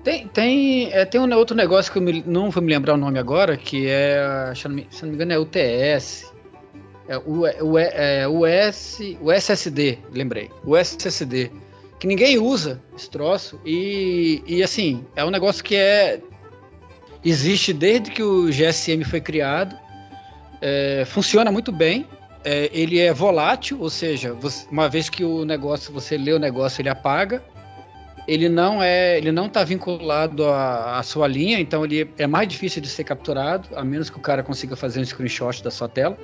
[0.03, 2.97] Tem, tem, é, tem um outro negócio que eu me- não vou me lembrar o
[2.99, 6.31] nome agora, que é, se não me, se não me engano, é UTS.
[7.09, 10.51] É o, o, é, o, S, o SSD, lembrei.
[10.77, 11.51] SSD.
[11.99, 13.59] Que ninguém usa esse troço.
[13.65, 16.21] E, e assim, é um negócio que é.
[17.25, 19.75] Existe desde que o GSM foi criado.
[20.61, 22.07] é, funciona muito bem.
[22.45, 26.39] É, ele é volátil, ou seja, você- uma vez que o negócio, você lê o
[26.39, 27.43] negócio, ele apaga
[28.27, 32.49] ele não é, ele não está vinculado à, à sua linha, então ele é mais
[32.49, 35.91] difícil de ser capturado, a menos que o cara consiga fazer um screenshot da sua
[35.91, 36.17] tela.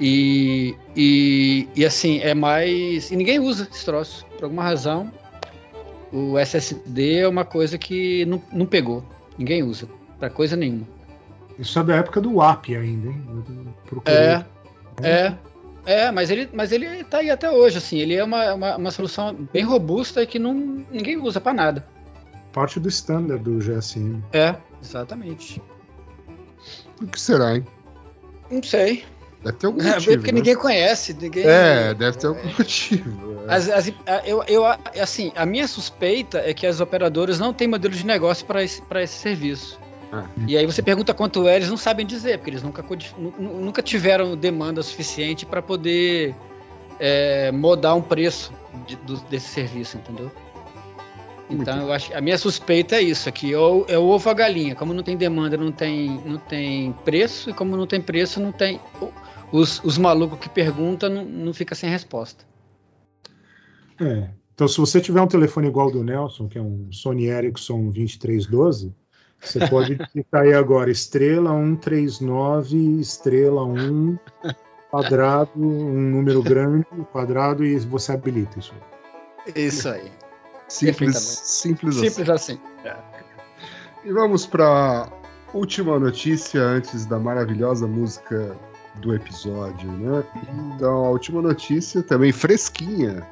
[0.00, 3.10] E, e, e assim, é mais.
[3.10, 5.12] E ninguém usa esse troço, por alguma razão.
[6.10, 9.04] O SSD é uma coisa que não, não pegou.
[9.36, 9.86] Ninguém usa,
[10.18, 10.86] pra coisa nenhuma.
[11.58, 13.22] Isso é da época do WAP ainda, hein?
[14.06, 14.44] É,
[15.02, 15.34] é.
[15.84, 17.98] É, mas ele, mas ele tá aí até hoje, assim.
[17.98, 20.54] Ele é uma, uma, uma solução bem robusta e que não,
[20.90, 21.84] ninguém usa pra nada.
[22.52, 24.22] Parte do standard do GSM.
[24.32, 25.60] É, exatamente.
[27.00, 27.66] o que será, hein?
[28.50, 29.04] Não sei.
[29.42, 30.16] Deve ter algum É, motivo.
[30.18, 30.38] porque né?
[30.38, 31.44] ninguém conhece, ninguém.
[31.44, 33.42] É, deve ter algum motivo.
[33.48, 33.54] é.
[33.54, 34.62] As- as- a- eu, eu,
[35.00, 38.80] assim, a minha suspeita é que as operadoras não têm modelo de negócio para esse,
[38.82, 39.80] pra esse serviço.
[40.12, 40.26] Ah.
[40.46, 42.84] E aí você pergunta quanto é, eles não sabem dizer, porque eles nunca,
[43.38, 46.34] nunca tiveram demanda suficiente para poder
[47.00, 48.52] é, modar um preço
[48.86, 50.30] de- do- desse serviço, entendeu?
[51.48, 54.74] Então eu acho, a minha suspeita é isso aqui, ou é o ovo a galinha.
[54.74, 58.52] Como não tem demanda, não tem, não tem preço, e como não tem preço, não
[58.52, 58.80] tem.
[59.50, 62.44] Os, os malucos que perguntam não, não fica sem resposta.
[64.00, 64.30] É.
[64.54, 67.90] Então, se você tiver um telefone igual ao do Nelson, que é um Sony Ericsson
[67.90, 68.94] 2312,
[69.42, 74.18] você pode clicar aí agora, estrela 139, estrela 1,
[74.90, 78.74] quadrado, um número grande, quadrado, e você habilita isso.
[79.56, 80.10] Isso aí.
[80.68, 82.08] Simples, simples, assim.
[82.08, 82.60] Simples assim.
[84.04, 85.08] E vamos para
[85.52, 88.56] última notícia antes da maravilhosa música
[88.96, 90.24] do episódio, né?
[90.74, 93.26] Então, a última notícia também fresquinha,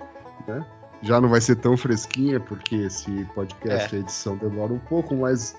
[0.46, 0.64] né?
[1.02, 3.98] Já não vai ser tão fresquinha porque esse podcast, É.
[3.98, 5.56] a edição demora um pouco, mas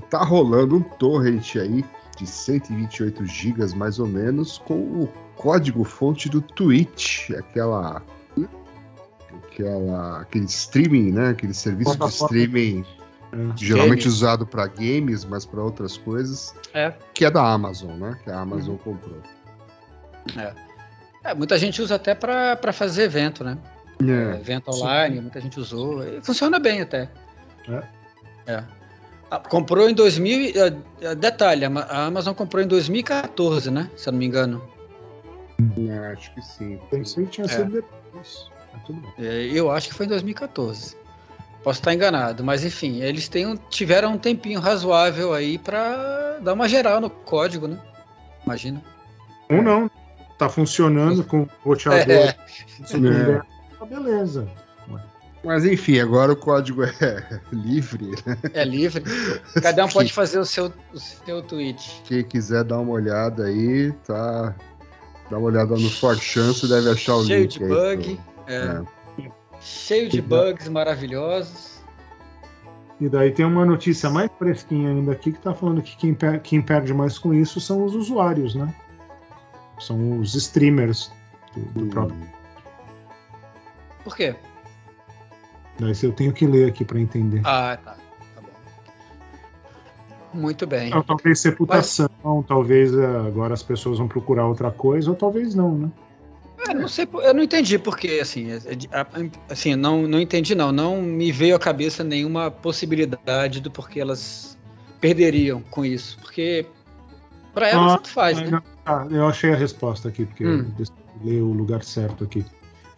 [0.00, 1.84] tá rolando um torrent aí
[2.16, 8.02] de 128 gigas mais ou menos com o código fonte do Twitch, aquela
[9.44, 11.30] aquela aquele streaming, né?
[11.30, 12.84] Aquele serviço de streaming
[13.32, 13.36] É.
[13.56, 14.06] geralmente Games.
[14.06, 16.92] usado para games, mas para outras coisas, É.
[17.14, 18.18] que é da Amazon, né?
[18.24, 19.18] Que a Amazon comprou.
[21.24, 23.56] É, muita gente usa até para fazer evento, né?
[24.02, 24.40] É, É.
[24.40, 26.02] evento online, muita gente usou.
[26.06, 27.08] E funciona bem até.
[27.68, 27.82] É.
[28.46, 28.64] É.
[29.30, 30.40] Ah, comprou em 2000.
[30.40, 33.88] e- eh, eh, Detalhe, a Ma- a Amazon comprou em 2014, né?
[33.96, 34.62] Se eu não me engano.
[35.88, 36.78] É, acho que sim.
[36.90, 37.48] Pensei que tinha É.
[37.48, 38.50] sido depois.
[38.88, 39.02] Bem.
[39.18, 40.96] É, Eu acho que foi em 2014.
[41.62, 46.54] Posso estar enganado, mas enfim, eles têm um- tiveram um tempinho razoável aí para dar
[46.54, 47.78] uma geral no código, né?
[48.44, 48.82] Imagina.
[49.50, 49.90] Ou não.
[50.38, 52.34] Tá funcionando com o roteador.
[52.90, 53.40] É.
[53.78, 54.48] tá beleza.
[55.42, 58.10] Mas enfim, agora o código é livre.
[58.26, 58.36] né?
[58.52, 59.02] É livre.
[59.62, 62.02] Cada um pode fazer o seu, o seu tweet.
[62.04, 64.54] Quem quiser dar uma olhada aí, tá.
[65.30, 67.58] Dá uma olhada no Forchan, você deve achar o Cheio link.
[67.58, 68.20] de aí bug.
[68.44, 68.82] pro- é,
[69.26, 69.30] é.
[69.60, 71.80] Cheio de bugs maravilhosos.
[73.00, 76.40] E daí tem uma notícia mais fresquinha ainda aqui que tá falando que quem, per-
[76.42, 78.74] quem perde mais com isso são os usuários, né?
[79.78, 81.10] São os streamers
[81.54, 82.18] do, do próprio.
[84.04, 84.34] Por quê?
[86.02, 87.40] Eu tenho que ler aqui para entender.
[87.44, 87.96] Ah, tá.
[88.34, 88.48] Tá bom.
[90.34, 90.88] Muito bem.
[90.88, 92.08] Então, talvez reputação,
[92.46, 95.90] talvez eh, agora as pessoas vão procurar outra coisa, ou talvez não, né?
[96.68, 100.70] É, não sei, eu não entendi porque, assim, é- é assim, não, não entendi não,
[100.70, 104.58] não me veio à cabeça nenhuma possibilidade do porquê elas
[105.00, 106.66] perderiam com isso, porque
[107.54, 108.62] para elas Ah, tanto faz, Ah, né?
[108.84, 110.70] tá, eu achei a resposta aqui, porque Hum.
[110.78, 110.86] eu
[111.24, 112.44] ler o lugar certo aqui.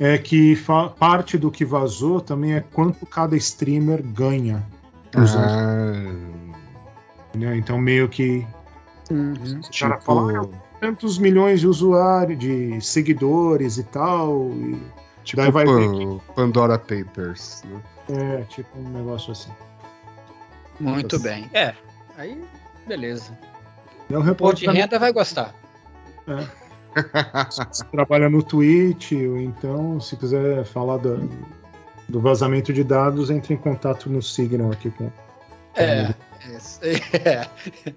[0.05, 0.57] É que
[0.99, 4.67] parte do que vazou também é quanto cada streamer ganha.
[5.17, 7.57] usando, Ah, né?
[7.57, 8.45] Então, meio que
[9.11, 9.33] Uhum.
[9.61, 10.49] o cara tipo, fala, "Ah,
[10.81, 14.49] tantos milhões de usuários, de seguidores e tal.
[14.55, 14.81] E,
[15.23, 17.62] tipo daí vai ver Pan- Pandora Papers.
[17.65, 17.81] Né?
[18.41, 19.53] é, tipo um negócio assim.
[20.81, 21.49] Muito bem.
[21.53, 21.75] É,
[22.17, 22.43] aí
[22.87, 23.38] beleza.
[24.11, 25.55] É um Pô, repórter de da- renda vai gostar.
[26.25, 26.62] se
[27.91, 31.29] trabalha no Twitch, ou então, se quiser falar do,
[32.09, 35.11] do vazamento de dados, entre em contato no Signal aqui com.
[35.75, 36.15] É,
[36.83, 37.49] é,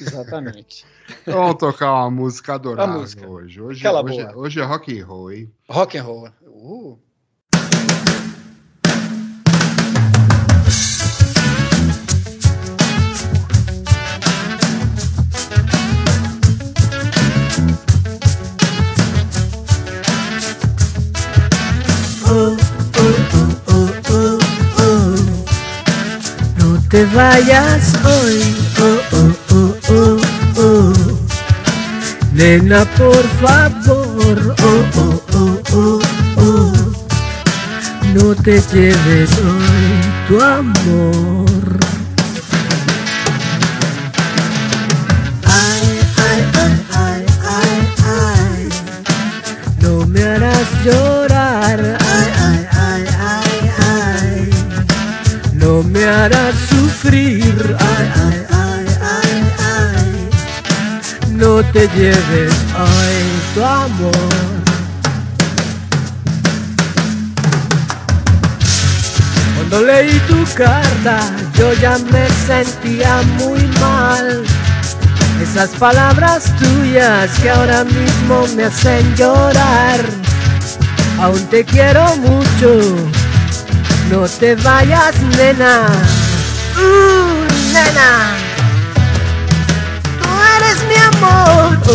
[0.00, 0.84] exatamente.
[1.24, 3.28] Vamos tocar uma música adorável música.
[3.28, 3.60] hoje.
[3.60, 5.52] Hoje, hoje, hoje é rock and roll, hein?
[5.68, 6.28] Rock and roll.
[6.46, 7.05] Uh.
[26.90, 30.20] Te vayas hoy, oh, oh, oh, oh,
[30.56, 30.92] oh.
[32.32, 36.00] Nena, por favor, oh, oh, oh, oh,
[36.36, 36.72] oh.
[38.14, 39.88] No te lleves hoy
[40.28, 41.78] tu amor.
[45.44, 48.68] Ay, ay, ay, ay, ay, ay.
[49.80, 51.25] No me harás llorar,
[56.68, 57.76] sufrir.
[61.30, 64.12] No te lleves hoy tu amor.
[69.56, 71.18] Cuando leí tu carta,
[71.58, 74.44] yo ya me sentía muy mal.
[75.42, 80.00] Esas palabras tuyas que ahora mismo me hacen llorar.
[81.20, 82.94] Aún te quiero mucho,
[84.10, 85.86] no te vayas, nena.
[86.76, 88.36] Uh, nena.
[90.20, 91.78] Tú eres mi amor.
[91.88, 91.94] Oh,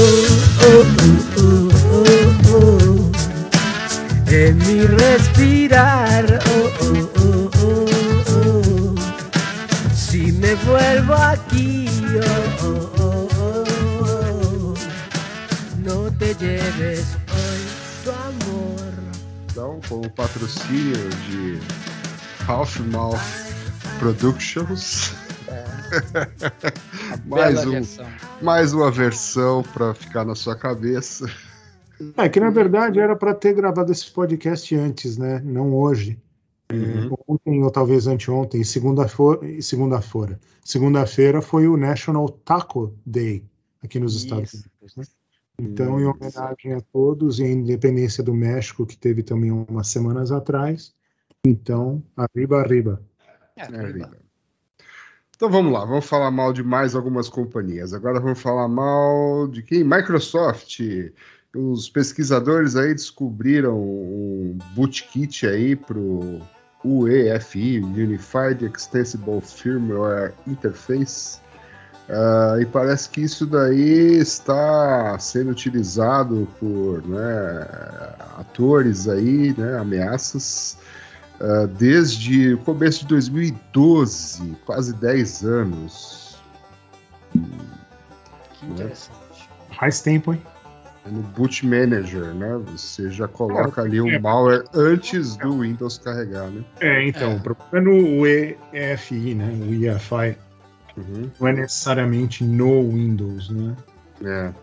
[0.62, 3.12] oh, oh, oh, oh, oh.
[4.28, 6.40] En mi respirar.
[6.46, 7.86] Oh, oh, oh, oh,
[8.28, 8.96] oh.
[10.40, 11.88] me vuelvo aquí.
[12.64, 13.66] Oh, oh, oh,
[14.02, 14.76] oh.
[15.78, 17.62] No te lleves hoy
[18.04, 18.92] tu amor.
[19.52, 21.60] Então, com o patrocínio de
[22.48, 23.20] Half Mouth
[24.00, 25.14] Productions.
[27.26, 28.06] mais, Bela um, versão.
[28.42, 31.26] mais uma versão para ficar na sua cabeça.
[32.18, 35.42] É que na verdade era para ter gravado esse podcast antes, né?
[35.44, 36.20] Não hoje.
[36.72, 37.16] Uhum.
[37.28, 39.62] Ontem ou talvez anteontem, segunda-feira.
[39.62, 40.40] Segunda-feira.
[40.64, 43.44] Segunda-feira foi o National Taco Day
[43.84, 44.70] aqui nos Estados Isso.
[44.82, 44.96] Unidos.
[44.98, 45.04] Né?
[45.60, 50.32] Então, em homenagem a todos e a independência do México, que teve também umas semanas
[50.32, 50.94] atrás.
[51.46, 53.02] Então, arriba, arriba.
[53.56, 54.18] É, vida.
[55.36, 57.94] Então vamos lá, vamos falar mal de mais algumas companhias.
[57.94, 59.84] Agora vamos falar mal de quem?
[59.84, 60.80] Microsoft.
[61.56, 66.40] Os pesquisadores aí descobriram um bootkit aí pro
[66.86, 71.40] UEFI, Unified Extensible Firmware Interface.
[72.08, 77.68] Ah, e parece que isso daí está sendo utilizado por né,
[78.38, 80.78] atores aí, né, ameaças,
[81.42, 86.38] ah, desde o começo de 2012, quase 10 anos.
[87.34, 89.50] Que interessante.
[89.76, 90.42] Faz tempo, hein?
[91.04, 92.62] É no Boot Manager, né?
[92.68, 96.64] Você já coloca ali um malware antes do Windows carregar, né?
[96.80, 97.80] É, então, É.
[97.80, 99.52] o é EFI, né?
[99.68, 100.38] O EFI.
[100.96, 101.32] Uhum.
[101.40, 103.76] Não é necessariamente no Windows, né?
[104.24, 104.54] É.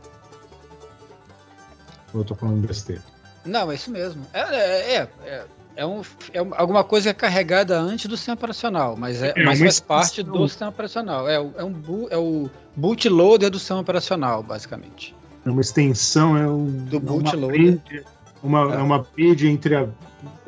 [2.15, 3.03] Ou eu tô falando besteira.
[3.45, 4.25] Não, é isso mesmo.
[4.33, 5.45] É, é, é,
[5.79, 6.03] é, um,
[6.35, 9.59] é um- alguma coisa que é carregada antes do sistema operacional, mas, é, É mas
[9.61, 11.29] uma faz parte do sistema operacional.
[11.29, 15.15] É, o- é, um, é o bootloader do sistema operacional, basicamente.
[15.47, 16.67] É uma extensão, é um.
[16.67, 17.49] Do é uma bootloader.
[17.81, 18.05] bridge-
[18.43, 18.77] Uma, É.
[18.77, 19.89] é uma bridge entre a,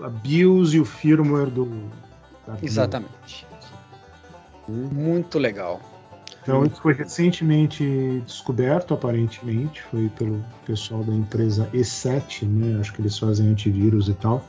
[0.03, 1.64] a BIOS e o firmware do.
[2.47, 2.62] BIOS.
[2.62, 3.47] Exatamente.
[4.68, 5.81] Muito legal.
[6.43, 12.81] Então, isso foi recentemente descoberto, aparentemente, foi pelo pessoal da empresa E7, né?
[12.81, 14.43] Acho que eles fazem antivírus e tal.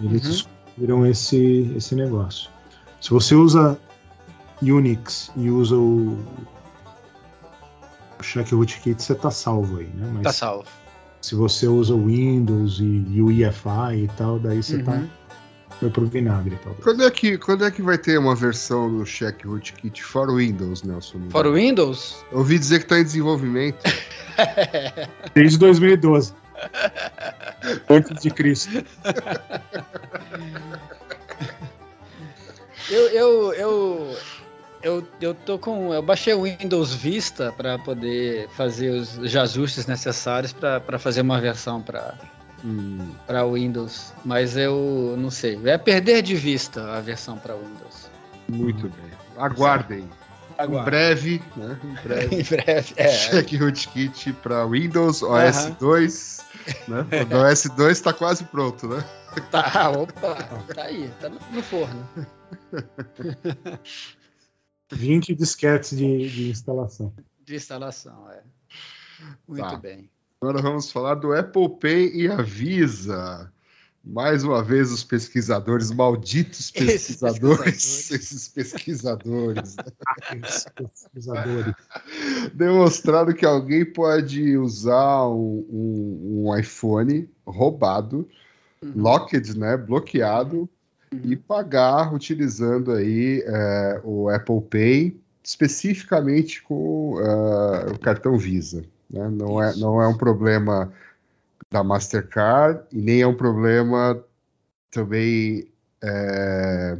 [0.00, 0.30] Eles Uhum.
[0.30, 2.50] descobriram esse, esse negócio.
[3.00, 3.78] Se você usa
[4.62, 6.18] Unix e usa o,
[8.18, 10.10] o Check Rootkit, você tá salvo aí, né?
[10.14, 10.64] Mas Tá salvo.
[11.20, 15.08] se você usa o Windows e, e o EFI e tal, daí você tá, Uhum.
[15.80, 16.82] foi pro vinagre, talvez.
[16.84, 20.82] Quando é, que, quando é que vai ter uma versão do Check Rootkit for Windows,
[20.82, 21.20] Nelson?
[21.30, 23.78] Fora o Windows, Eu ouvi dizer que está em desenvolvimento.
[25.34, 26.32] Desde 2012.
[27.88, 28.84] Antes de Cristo.
[32.90, 34.16] eu, eu, eu,
[34.82, 35.92] eu, eu tô com.
[35.92, 41.82] Eu baixei o Windows Vista para poder fazer os ajustes necessários para fazer uma versão
[41.82, 42.14] para
[42.64, 45.58] Hum, para Windows, mas eu não sei.
[45.64, 48.10] É perder de vista a versão para Windows.
[48.48, 49.10] muito bem.
[49.36, 50.08] Aguardem.
[50.60, 51.80] Em breve, né?
[51.84, 52.36] Em breve.
[52.36, 52.94] em breve.
[52.96, 55.76] É, Check Rootkit para Windows OS Aham.
[55.80, 56.38] 2.
[56.88, 57.06] Né?
[57.32, 59.04] O OS 2 está quase pronto, né?
[59.50, 60.34] tá, opa,
[60.74, 62.06] tá aí, tá no, no forno.
[64.92, 67.12] 20 disquetes de, de instalação.
[67.44, 68.42] De instalação, é.
[69.46, 69.76] Muito Tá.
[69.76, 70.10] bem.
[70.40, 73.52] Agora vamos falar do Apple Pay e a Visa.
[74.10, 79.84] Mais uma vez, os pesquisadores, malditos Esses pesquisadores, esses pesquisadores, né?
[80.08, 81.74] Aqueles pesquisadores.
[82.54, 88.26] demonstraram que alguém pode usar um, um- um iPhone roubado,
[88.80, 88.92] Uhum.
[89.02, 90.68] locked, né, bloqueado,
[91.24, 98.84] e pagar utilizando aí é, o Apple Pay, especificamente com é, o cartão Visa.
[99.10, 99.28] né?
[99.30, 100.92] Não, é, não é um problema
[101.70, 104.22] da Mastercard e nem é um problema
[104.90, 105.68] também
[106.02, 106.98] é,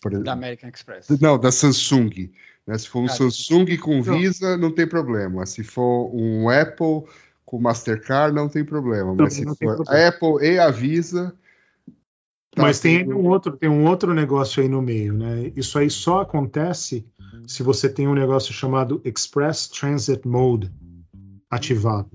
[0.00, 1.08] por Da American Express.
[1.20, 2.30] não, da Samsung.
[2.66, 2.78] né?
[2.78, 4.18] Se for um Ah, Samsung com Não.
[4.18, 5.44] Visa, não tem problema.
[5.46, 7.04] Se for um Apple
[7.44, 9.14] com Mastercard, não tem problema.
[9.14, 10.04] Mas se não tem for problema.
[10.04, 11.34] a Apple e a Visa.
[12.54, 15.52] tá Mas tem um outro, tem um outro negócio aí no meio, né?
[15.56, 17.04] Isso aí só acontece
[17.46, 20.70] se você tem um negócio chamado Express Transit Mode
[21.50, 22.10] ativado.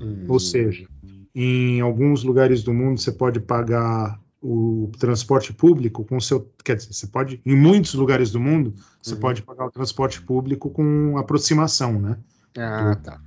[0.00, 0.88] Hum, Ou seja,
[1.34, 6.92] em alguns lugares do mundo você pode pagar o transporte público com seu, quer dizer,
[6.92, 9.20] você pode, em muitos lugares do mundo, você Uhum.
[9.20, 12.16] pode pagar o transporte público com aproximação, né?
[12.58, 13.20] Ah, tá.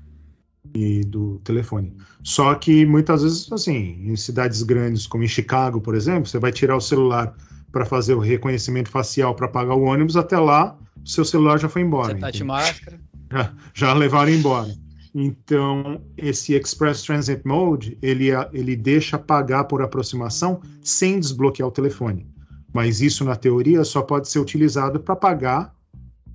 [0.73, 1.95] e do telefone.
[2.23, 6.51] Só que muitas vezes, assim, em cidades grandes, como em Chicago, por exemplo, você vai
[6.51, 7.33] tirar o celular
[7.71, 11.69] para fazer o reconhecimento facial para pagar o ônibus, até lá o seu celular já
[11.69, 12.13] foi embora.
[12.15, 12.99] Você tá de máscara.
[13.31, 14.75] já, já levaram embora.
[15.17, 22.27] Então, esse Express Transit Mode, ele, ele deixa pagar por aproximação sem desbloquear o telefone.
[22.73, 25.73] Mas isso, na teoria, só pode ser utilizado para pagar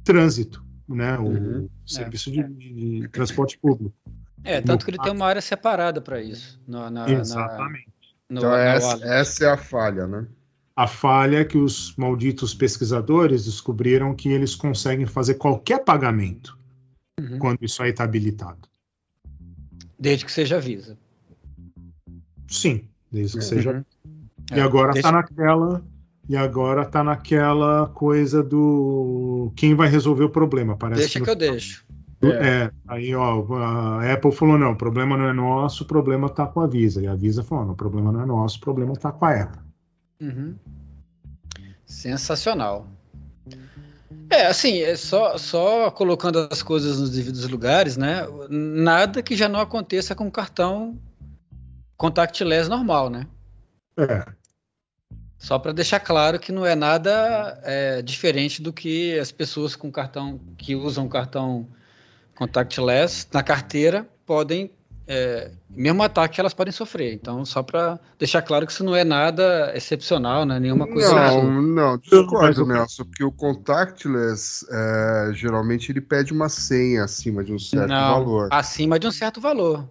[0.02, 1.18] trânsito, né?
[1.18, 1.68] O Uhum.
[1.84, 3.94] serviço de, de- de transporte público.
[4.42, 6.58] É, tanto que ele tem uma área separada para isso.
[6.66, 7.88] Na, na, na, Exatamente.
[8.30, 10.26] no, Então na essa, essa é a falha, né?
[10.74, 16.58] A falha é que os malditos pesquisadores descobriram que eles conseguem fazer qualquer pagamento
[17.20, 17.38] Uhum.
[17.38, 18.69] quando isso aí está habilitado.
[20.00, 20.96] Desde que seja Visa.
[22.48, 23.46] Sim, desde que É.
[23.46, 23.84] seja Uhum.
[24.52, 25.84] E É, agora deixa- tá naquela.
[26.28, 30.76] E agora tá naquela coisa do quem vai resolver o problema.
[30.76, 31.84] Parece Deixa no- que eu deixo.
[32.22, 36.46] É, aí ó, a Apple falou não, o problema não é nosso, o problema tá
[36.46, 37.00] com a Visa.
[37.02, 39.34] E a Visa falou, não, o problema não é nosso, o problema tá com a
[39.42, 39.62] Apple.
[40.20, 40.54] Uhum.
[41.86, 42.86] Sensacional.
[44.28, 48.26] É, assim, é só, só colocando as coisas nos devidos lugares, né?
[48.48, 50.98] Nada que já não aconteça com cartão
[51.96, 53.26] contactless normal, né?
[53.96, 54.24] É,
[55.38, 59.90] Só para deixar claro que não é nada é, diferente do que as pessoas com
[59.92, 61.68] cartão que usam cartão
[62.34, 64.70] contactless na carteira podem,
[65.12, 67.12] é, mesmo ataque elas podem sofrer.
[67.12, 70.60] Então, só para deixar claro que isso não é nada excepcional, né?
[70.60, 71.12] Nenhuma coisa.
[71.12, 77.42] Não, não, Mas discordo, Nelson, porque o contactless, é, geralmente ele pede uma senha acima
[77.42, 78.48] de um certo não, valor.
[78.52, 79.84] acima de um certo valor.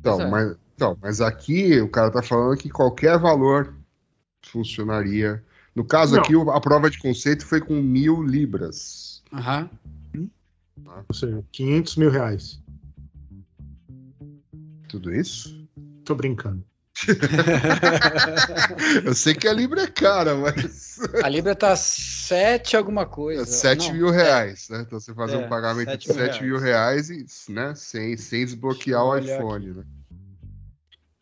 [0.00, 0.30] Então, é.
[0.30, 3.74] mas, então, mas aqui o cara tá falando que qualquer valor
[4.40, 5.44] funcionaria.
[5.74, 6.22] No caso Não.
[6.22, 9.22] aqui, a prova de conceito foi com mil libras.
[9.30, 9.68] Aham.
[11.06, 12.63] ou seja, 500 mil reais.
[14.94, 15.68] Tudo isso?
[16.04, 16.64] Tô brincando.
[19.04, 23.44] Eu sei que a libra é cara, mas A Libra tá 7 alguma coisa.
[23.44, 24.84] 7 Não, mil reais, né?
[24.86, 27.74] Então você fazer É, um pagamento sete de mil 7 mil reais, e, né?
[27.74, 29.82] Sem, sem desbloquear o iPhone, né?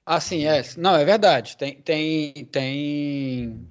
[0.04, 0.62] Ah, sim, é.
[0.76, 1.56] Não, é verdade.
[1.56, 1.80] Tem.
[1.80, 3.66] tem, tem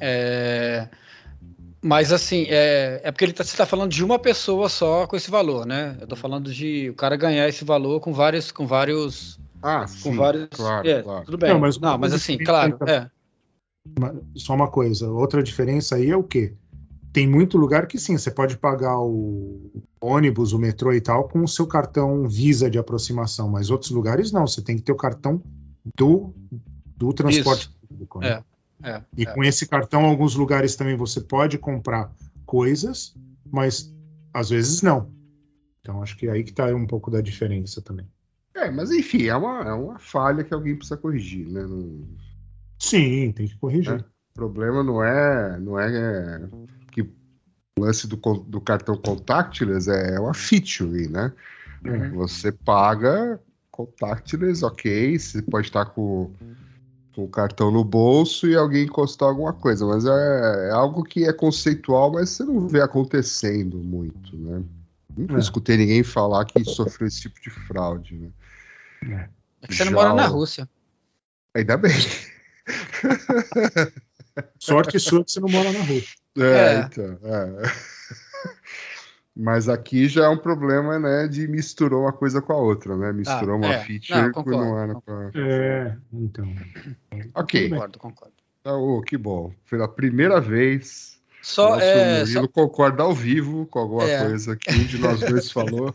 [0.00, 0.88] é,
[1.82, 5.16] mas assim, é, é porque ele tá, você está falando de uma pessoa só com
[5.16, 5.98] esse valor, né?
[6.00, 8.52] Eu tô falando de o cara ganhar esse valor com vários.
[8.52, 9.40] Com vários.
[9.60, 10.48] Ah, Com sim, vários.
[10.50, 11.24] claro, é, claro.
[11.24, 11.48] Tudo bem.
[11.48, 12.78] Não, Não, mas mas, uma coisa assim, claro.
[12.86, 13.10] É.
[13.98, 16.54] Mas Só uma coisa, outra diferença aí é o quê?
[17.12, 19.70] Tem muito lugar que sim, você pode pagar o
[20.00, 24.32] ônibus, o metrô e tal com o seu cartão Visa de aproximação, mas outros lugares
[24.32, 25.42] não, você tem que ter o cartão
[25.98, 26.32] do,
[26.96, 28.20] do transporte público.
[28.20, 28.28] né?
[28.28, 28.42] É,
[29.16, 29.32] E é.
[29.32, 32.12] com esse cartão, alguns lugares também você pode comprar
[32.44, 33.14] coisas,
[33.50, 33.92] mas
[34.34, 35.10] às vezes não.
[35.80, 38.06] Então acho que aí que tá um pouco da diferença também.
[38.54, 41.62] É, mas enfim, é uma, é uma falha que alguém precisa corrigir, né?
[41.62, 42.06] Não-
[42.78, 43.92] Sim, tem que corrigir.
[43.92, 43.96] É.
[43.96, 46.48] O problema não é, não é, é,
[46.90, 47.10] que o
[47.78, 51.32] lance do, do cartão contactless é uma feature, né?
[51.84, 52.08] É.
[52.10, 56.32] Você paga contactless, ok, você pode estar com,
[57.14, 61.24] com o cartão no bolso e alguém encostar alguma coisa, mas é, é algo que
[61.24, 64.62] é conceitual, mas você não vê acontecendo muito, né?
[65.16, 65.38] Nunca É.
[65.38, 68.14] escutei ninguém falar que sofreu esse tipo de fraude,
[69.02, 69.28] né?
[69.62, 70.68] É que você não Já mora na Rússia.
[71.54, 71.92] Ainda bem.
[74.58, 76.02] Sorte sua que você não mora na rua.
[76.38, 76.78] É, É.
[76.78, 77.18] então.
[77.22, 77.72] é.
[79.34, 83.12] Mas aqui já é um problema, né, de misturou uma coisa com a outra, né?
[83.12, 83.78] Misturou Ah, uma é.
[83.80, 85.30] feature Não, que concordo, não era pra...
[85.34, 86.54] É, então.
[87.34, 88.34] Ok, Concordo, concordo.
[88.62, 89.50] Tá, ô, que bom.
[89.70, 94.22] Pela primeira vez, Só, nosso é, Murilo só, concorda ao vivo com alguma É.
[94.22, 95.94] coisa que um de nós dois falou.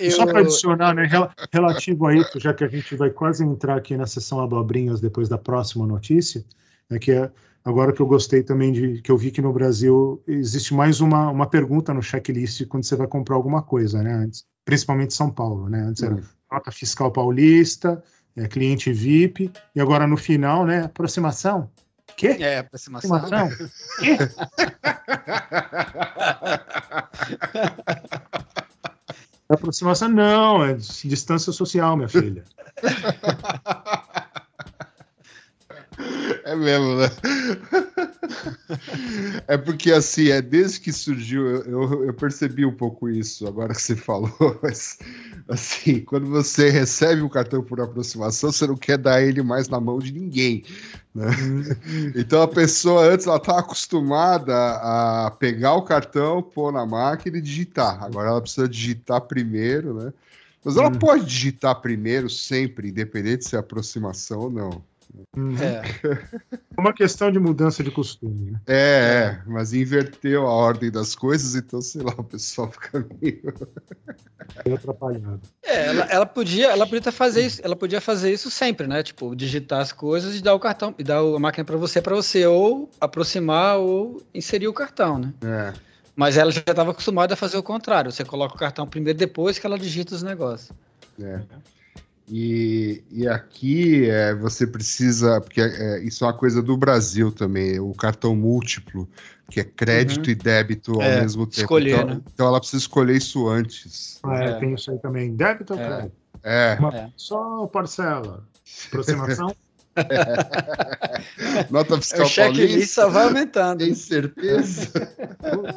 [0.00, 3.10] E Só eu- para adicionar, né, rela- relativo a isso, já que a gente vai
[3.10, 6.44] quase entrar aqui na sessão abobrinhas depois da próxima notícia,
[6.90, 7.30] é que é,
[7.66, 11.28] agora que eu gostei também de que eu vi que no Brasil existe mais uma,
[11.30, 14.14] uma pergunta no checklist quando você vai comprar alguma coisa, né?
[14.14, 15.80] Antes, principalmente em São Paulo, né?
[15.80, 18.02] Antes era nota fiscal paulista,
[18.36, 20.84] é, cliente VIP, e agora no final, né?
[20.84, 21.68] Aproximação.
[22.16, 22.36] Quê?
[22.38, 23.16] É, aproximação.
[23.16, 23.68] Aproximação?
[23.98, 24.16] Quê?
[29.48, 32.44] Aproximação não, é dis- distância social, minha filha.
[36.44, 37.10] É mesmo, né?
[39.46, 43.80] É porque assim, é desde que surgiu, eu, eu, percebi um pouco isso agora que
[43.80, 44.30] você falou,
[44.62, 44.98] mas
[45.48, 49.80] assim, quando você recebe um cartão por aproximação, você não quer dar ele mais na
[49.80, 50.64] mão de ninguém.
[51.14, 51.26] Né?
[52.14, 57.42] Então a pessoa antes ela estava acostumada a pegar o cartão, pôr na máquina e
[57.42, 58.02] digitar.
[58.02, 60.12] Agora ela precisa digitar primeiro, né?
[60.64, 60.98] Mas ela Hum.
[60.98, 64.82] pode digitar primeiro sempre, independente se é aproximação ou não.
[65.60, 65.82] É.
[66.78, 68.52] uma questão de mudança de costume.
[68.52, 68.60] Né?
[68.66, 73.42] É, é, mas inverteu a ordem das coisas, então, sei lá, o pessoal fica meio.
[74.64, 75.40] Meio atrapalhado.
[75.62, 79.02] É, ela, ela podia, ela podia fazer isso, ela podia fazer isso sempre, né?
[79.02, 82.14] Tipo, digitar as coisas e dar o cartão, e dar a máquina para você, para
[82.14, 85.34] você ou aproximar ou inserir o cartão, né?
[85.42, 85.72] É,
[86.14, 88.12] Mas ela já estava acostumada a fazer o contrário.
[88.12, 90.70] Você coloca o cartão primeiro, depois que ela digita os negócios.
[91.20, 91.40] É.
[92.28, 97.78] E, e aqui é, você precisa, porque é, isso é uma coisa do Brasil também,
[97.78, 99.08] o cartão múltiplo,
[99.48, 100.32] que é crédito Uhum.
[100.32, 101.60] e débito ao É, mesmo tempo.
[101.60, 102.20] escolher, então, né?
[102.34, 104.18] então ela precisa escolher isso antes.
[104.24, 104.52] Ah, é, É.
[104.54, 105.34] Tem isso aí também.
[105.36, 105.86] Débito ou É.
[105.86, 106.16] crédito?
[106.42, 107.08] É, Uma É.
[107.16, 108.44] Só parcela.
[108.88, 109.54] Aproximação?
[111.70, 113.02] nota O fiscal checklist paulista.
[113.02, 113.78] só vai aumentando.
[113.78, 114.90] Tem certeza?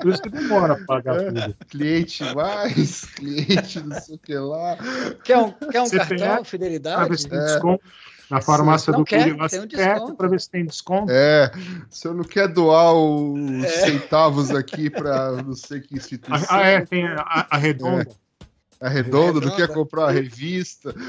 [0.01, 1.25] Por isso que demora pra pagar É.
[1.31, 1.55] tudo.
[1.69, 4.77] cliente mais, cliente não sei o que lá.
[5.23, 7.09] Quer um, quer um Você cartão, fidelidade?
[7.09, 7.43] ver se tem É.
[7.45, 7.83] desconto.
[8.29, 10.15] Na farmácia do quer, lá tem um desconto.
[10.15, 11.11] pra ver se tem desconto.
[11.11, 11.51] É,
[11.89, 13.67] o senhor não quer doar os É.
[13.87, 16.47] centavos aqui para não sei que instituição?
[16.47, 18.07] Ah, é, tem a, a- a redonda.
[18.79, 19.55] A redonda, não Redonda.
[19.55, 20.93] quer comprar uma revista?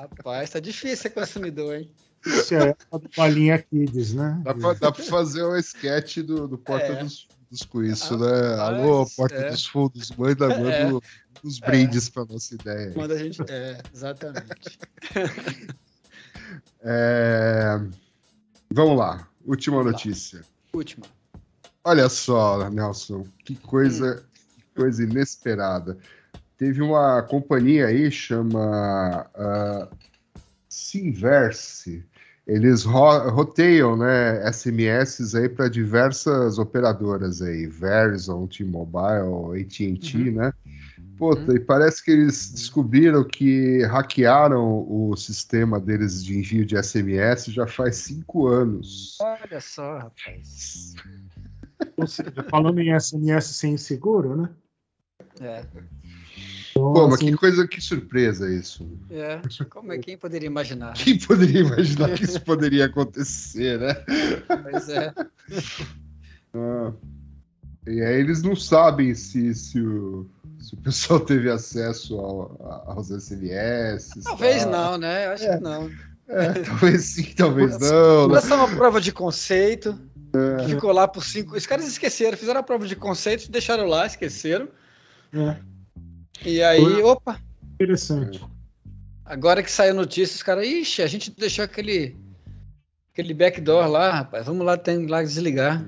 [0.00, 1.90] Rapaz, tá difícil ser consumidor, hein?
[2.24, 4.40] Isso é a balinha Kids, né?
[4.44, 7.02] Dá pra, dá pra fazer um sketch do, do Porta É.
[7.02, 8.56] dos Fundos com isso, Ah, né?
[8.56, 9.50] mas, Alô, Porta é.
[9.50, 10.88] dos Fundos, manda, manda É.
[11.42, 12.92] os brindes pra nossa ideia.
[12.92, 13.40] Quando a gente.
[13.48, 14.78] É, exatamente.
[16.80, 17.78] É,
[18.72, 20.42] Vamos lá, última notícia.
[20.72, 21.06] Última.
[21.82, 24.24] Olha só, Nelson, que coisa,
[24.54, 25.98] que coisa inesperada.
[26.58, 29.96] Teve uma companhia aí, chama uh,
[30.68, 32.04] Simverse.
[32.44, 40.52] Eles ro roteiam né, SMS aí para diversas operadoras aí, Verizon, T-Mobile, AT&T, né?
[41.16, 47.46] Puta, e parece que eles descobriram que hackearam o sistema deles de envio de SMS
[47.46, 49.18] já faz cinco anos.
[49.20, 50.94] Olha só, rapaz.
[51.96, 54.50] Ou seja, falando em SMS sem seguro, né?
[55.40, 55.64] É,
[56.80, 58.88] Pô, Então, mas assim, que coisa, que surpresa isso.
[59.10, 59.40] é.
[59.70, 60.92] Como é quem poderia imaginar?
[60.94, 63.94] Quem poderia imaginar que isso poderia acontecer, né?
[64.62, 65.12] Pois é.
[66.54, 66.92] Ah,
[67.86, 70.26] E aí eles não sabem se, se, o,
[70.60, 74.22] se o pessoal teve acesso ao- aos SMS.
[74.24, 74.72] Talvez tal.
[74.72, 75.26] não, né?
[75.26, 75.90] Eu acho que não.
[76.28, 78.28] É, talvez sim, talvez não.
[78.28, 78.36] né?
[78.36, 79.98] Essa é uma prova de conceito.
[80.60, 81.56] que Ficou lá por cinco.
[81.56, 84.68] Os caras esqueceram, fizeram a prova de conceito, deixaram lá, esqueceram.
[85.32, 85.56] é
[86.44, 87.40] E aí, opa,
[87.74, 88.40] interessante.
[89.24, 92.16] agora que saiu notícia, os caras, ixi, a gente deixou aquele
[93.12, 94.46] aquele backdoor lá, rapaz.
[94.46, 95.84] Vamos lá, tem lá desligar.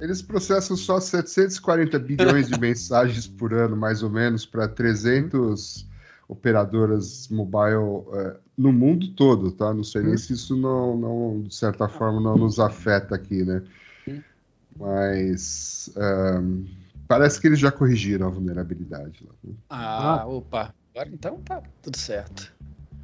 [0.00, 5.86] Eles processam só 740 bilhões de mensagens por ano, mais ou menos, para 300
[6.28, 9.72] operadoras mobile eh, no mundo todo, tá?
[9.72, 13.62] Não sei nem se isso não, não, de certa forma, não nos afeta aqui, né?
[14.78, 16.64] Mas ehm,
[17.08, 19.24] parece que eles já corrigiram a vulnerabilidade.
[19.26, 19.54] Lá, né?
[19.68, 20.74] Ah, opa.
[20.94, 22.52] Agora então tá tudo certo.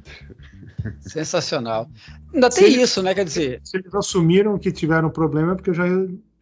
[0.99, 1.89] Sensacional.
[2.33, 3.13] Ainda tem Se- isso, né?
[3.13, 5.85] Quer dizer, Se eles assumiram que tiveram problema, é porque já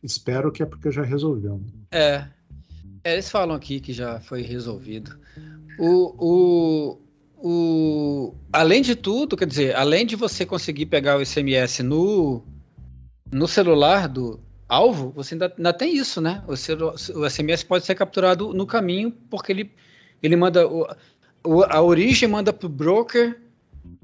[0.01, 1.62] espero que é porque já resolveu.
[1.91, 2.26] É,
[3.03, 5.20] é, eles falam aqui que já foi resolvido.
[5.78, 7.01] O, o,
[7.38, 12.43] o, além de tudo, quer dizer, além de você conseguir pegar o SMS no,
[13.32, 14.39] no celular do
[14.72, 16.41] alvo, você ainda, ainda tem isso, né?
[16.47, 16.55] O,
[17.30, 19.72] SMS pode ser capturado no caminho, porque ele,
[20.24, 20.65] ele manda.
[20.65, 20.88] O,
[21.67, 23.38] a origem manda para o broker,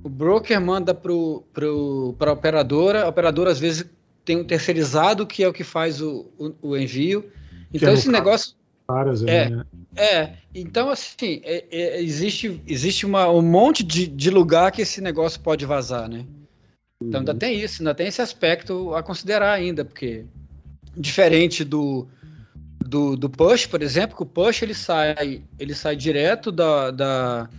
[0.03, 3.85] o broker manda para a operadora, a operadora às vezes
[4.25, 7.31] tem um terceirizado que é o que faz o, o, o envio.
[7.73, 8.57] Então é esse negócio
[8.87, 9.49] Caras aí, É.
[9.49, 9.65] né?
[9.97, 15.01] é, então assim, é- é- existe, existe uma, um monte de, de lugar que esse
[15.01, 16.25] negócio pode vazar, né?
[17.01, 20.25] Então ainda tem isso, ainda tem esse aspecto a considerar ainda, porque
[20.97, 22.07] diferente do,
[22.79, 27.49] do, do push, por exemplo, que o push ele sai, ele sai direto da, da,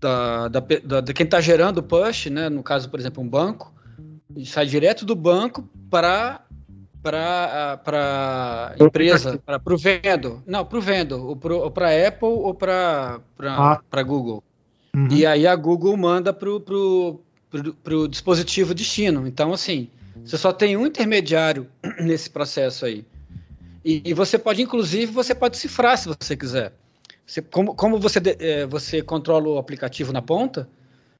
[0.00, 2.48] da, da, da- de quem está gerando o push, né?
[2.48, 3.72] No caso, por exemplo, um banco,
[4.34, 6.40] ele sai direto do banco para
[7.02, 11.34] para para empresa, para o vendo, não, para o vendo, ou
[11.70, 13.80] para Apple ou para Ah.
[13.90, 14.42] para Google.
[14.94, 15.08] Uhum.
[15.10, 17.20] E aí a Google manda para o
[18.08, 19.26] dispositivo destino.
[19.26, 19.88] Então, assim,
[20.24, 21.66] você só tem um intermediário
[22.00, 23.04] nesse processo aí.
[23.84, 26.72] E, e você pode, inclusive, você pode cifrar se você quiser.
[27.26, 30.68] Você- como como você, eh, você controla o aplicativo na ponta,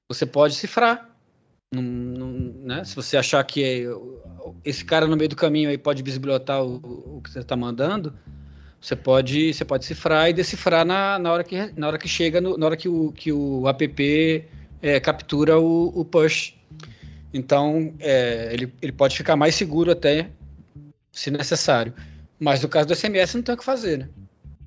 [0.09, 1.09] você pode cifrar.
[1.75, 2.85] Num- num- né?
[2.85, 3.87] Se você achar que é-
[4.65, 8.13] esse cara no meio do caminho aí pode bisbilhotar o, o que você está mandando,
[8.81, 12.41] você pode, você pode cifrar e decifrar na, na, hora, que, na hora que chega,
[12.41, 14.45] no- na hora que o, que o app
[14.83, 16.55] é, captura o, o push.
[17.33, 20.31] Então, é, ele, ele pode ficar mais seguro até,
[21.11, 21.95] se necessário.
[22.39, 24.09] Mas no caso do SMS, não tem o que fazer, né?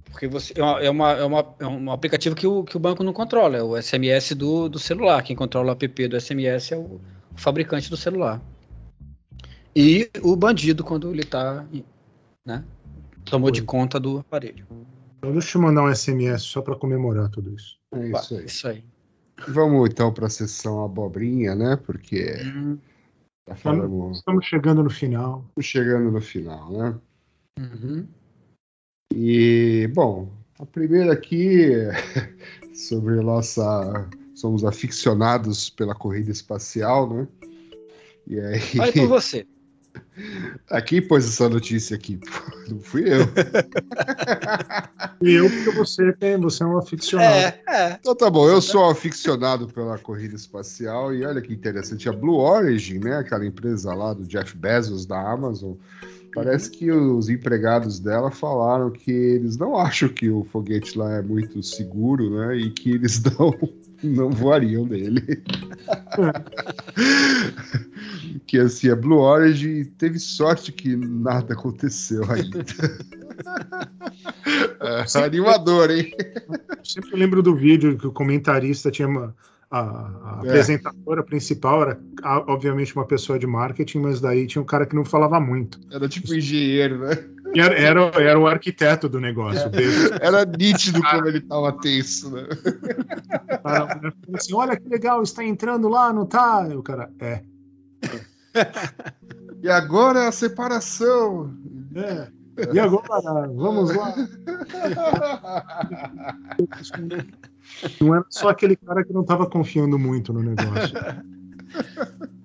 [0.05, 2.79] Porque você, é, uma, é, uma, é, uma- é um aplicativo que o, que o
[2.79, 5.21] banco não controla, é o SMS do, do celular.
[5.23, 7.01] Quem controla o app do SMS é o, o
[7.35, 8.41] fabricante do celular.
[9.75, 11.65] E o bandido quando ele tá,
[12.45, 12.63] né?
[13.25, 14.65] Tomou de conta do aparelho.
[15.17, 17.77] Então deixa eu te mandar um SMS só para comemorar tudo isso.
[17.93, 18.45] É isso aí.
[18.45, 18.83] Isso aí.
[19.49, 21.75] Vamos então para a sessão abobrinha, né?
[21.75, 22.77] Porque Hum,
[23.47, 25.45] já falamos, Estamos chegando no final.
[25.49, 26.99] estamos chegando no final, né?
[27.59, 28.07] uhum.
[29.13, 30.29] E, bom,
[30.59, 31.91] a primeira aqui é
[32.75, 34.09] sobre nossa.
[34.33, 37.27] Somos aficionados pela corrida espacial, né?
[38.27, 39.47] E aí, Vai por você.
[40.69, 42.19] Aqui pôs essa notícia aqui,
[42.69, 43.27] não fui eu.
[45.21, 47.35] E eu, porque você, tem, você é um aficionado.
[47.35, 47.97] É, é.
[47.99, 52.37] Então tá bom, eu sou aficionado pela corrida espacial e olha que interessante, a Blue
[52.37, 55.73] Origin, né, aquela empresa lá do Jeff Bezos da Amazon,
[56.33, 61.21] parece que os empregados dela falaram que eles não acham que o foguete lá é
[61.21, 63.51] muito seguro, né, e que eles não,
[64.03, 65.43] não voariam nele.
[68.45, 72.65] que assim, a Blue Origin teve sorte que nada aconteceu ainda.
[74.79, 76.11] É, animador, hein?
[76.49, 79.35] Eu sempre lembro do vídeo que o comentarista tinha uma.
[79.69, 80.49] A, a É.
[80.49, 81.99] apresentadora principal era,
[82.47, 85.79] obviamente, uma pessoa de marketing, mas daí tinha um cara que não falava muito.
[85.91, 87.17] Era tipo engenheiro, né?
[87.55, 89.67] Era, era, era o arquiteto do negócio.
[89.67, 92.47] O Bezos Era nítido como ele tava tenso, né?
[93.63, 96.67] cara assim: olha que legal, está entrando lá, não tá?
[96.69, 97.41] E o cara, é.
[99.63, 101.53] E agora a separação.
[101.95, 102.27] é.
[102.73, 104.13] E agora, vamos lá.
[107.99, 110.95] Não era só aquele cara que não estava confiando muito no negócio.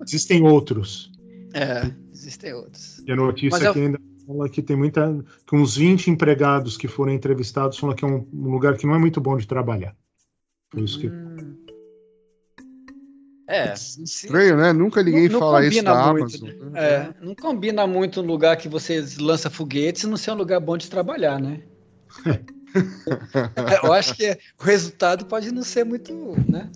[0.05, 1.11] Existem outros.
[1.53, 3.01] É, existem outros.
[3.05, 5.23] E a notícia Mas eu- aqui ainda fala que tem muita.
[5.47, 8.95] que uns 20 empregados que foram entrevistados falam que é um, um lugar que não
[8.95, 9.95] é muito bom de trabalhar.
[10.69, 11.07] Por isso que.
[11.07, 11.57] Hum.
[13.47, 14.71] É, Estranho, né?
[14.71, 16.49] Nunca ninguém Não- não fala isso da muito, Amazon.
[16.75, 20.61] é, não combina muito um lugar que você lança foguetes e não ser um lugar
[20.61, 21.61] bom de trabalhar, né?
[23.83, 26.13] Eu acho que o resultado pode não ser muito,
[26.49, 26.69] né?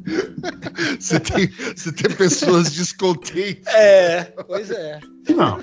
[0.99, 3.65] Você, tem, você tem pessoas descontentes.
[3.67, 4.99] É, pois é.
[5.29, 5.59] Não,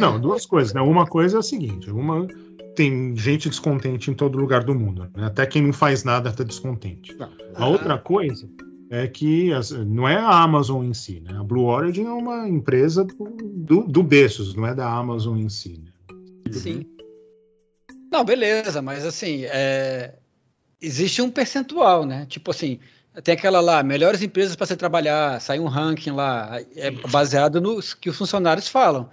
[0.00, 0.80] não, duas coisas, né?
[0.80, 2.26] Uma coisa é a seguinte: uma
[2.74, 5.02] tem gente descontente em todo lugar do mundo.
[5.14, 5.26] né?
[5.26, 7.14] Até quem não faz nada está descontente.
[7.54, 8.48] A outra coisa
[8.90, 11.36] é que as- não é a Amazon em si, né?
[11.38, 15.82] A Blue Origin é uma empresa do, do Bezos, não é da Amazon em si.
[15.82, 16.52] Né?
[16.52, 16.86] Sim.
[18.10, 20.14] Não, beleza, mas assim, é,
[20.80, 22.26] existe um percentual, né?
[22.28, 22.78] Tipo assim,
[23.24, 27.94] tem aquela lá, melhores empresas para você trabalhar, sai um ranking lá, é baseado nos
[27.94, 29.08] que os funcionários falam.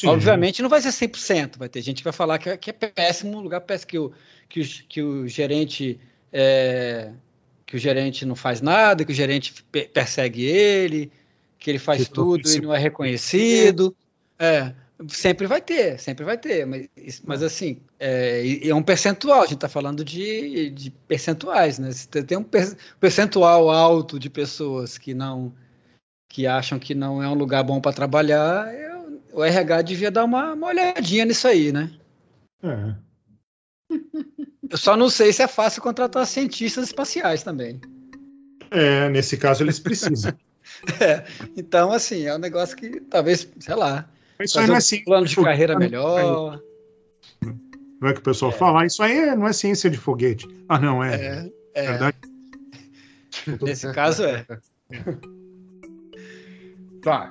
[0.00, 0.08] Sim.
[0.08, 2.72] Obviamente não vai ser 100%, vai ter gente que vai falar que é, que é
[2.72, 4.12] péssimo, um lugar péssimo, que o,
[4.48, 5.98] que o, que o gerente
[6.32, 7.12] é,
[7.64, 11.10] que o gerente não faz nada, que o gerente pe- persegue ele,
[11.58, 13.96] que ele faz Que tudo e não é reconhecido.
[14.38, 14.74] É,
[15.08, 19.44] sempre vai ter, sempre vai ter, mas, isso- mas assim, é, é um percentual, a
[19.46, 21.90] gente está falando de, de percentuais, né?
[21.92, 25.54] Se tem um per- percentual alto de pessoas que não
[26.28, 28.95] que acham que não é um lugar bom para trabalhar, eu-
[29.36, 31.90] o RH devia dar uma, uma olhadinha nisso aí, né?
[32.62, 32.94] É.
[34.70, 37.78] Eu só não sei se é fácil contratar cientistas espaciais também.
[38.70, 40.32] É, nesse caso eles precisam.
[41.56, 44.08] Então, assim, é um negócio que talvez, sei lá,
[44.38, 45.80] Mas Isso aí não é um ciência plano de carreira não.
[45.80, 46.60] melhor.
[48.00, 50.46] Não é que o pessoal fala, ah, isso aí é- não é ciência de foguete.
[50.68, 51.14] Ah, não, é.
[51.14, 52.16] É, é, verdade.
[53.62, 54.44] nesse caso é.
[57.00, 57.30] Tá.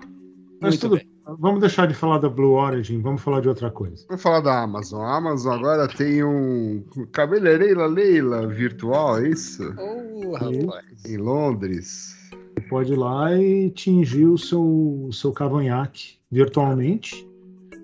[0.61, 1.14] Mas Muito tudo bem.
[1.27, 4.05] Vamos deixar de falar da Blue Origin, vamos falar de outra coisa.
[4.07, 5.01] Vamos falar da Amazon.
[5.01, 9.63] A Amazon agora tem um cabeleireira Leila virtual, é isso?
[9.77, 11.03] Ô, rapaz.
[11.05, 12.15] Em Londres.
[12.29, 17.27] Você pode ir lá e tingir o seu, o seu cavanhaque virtualmente.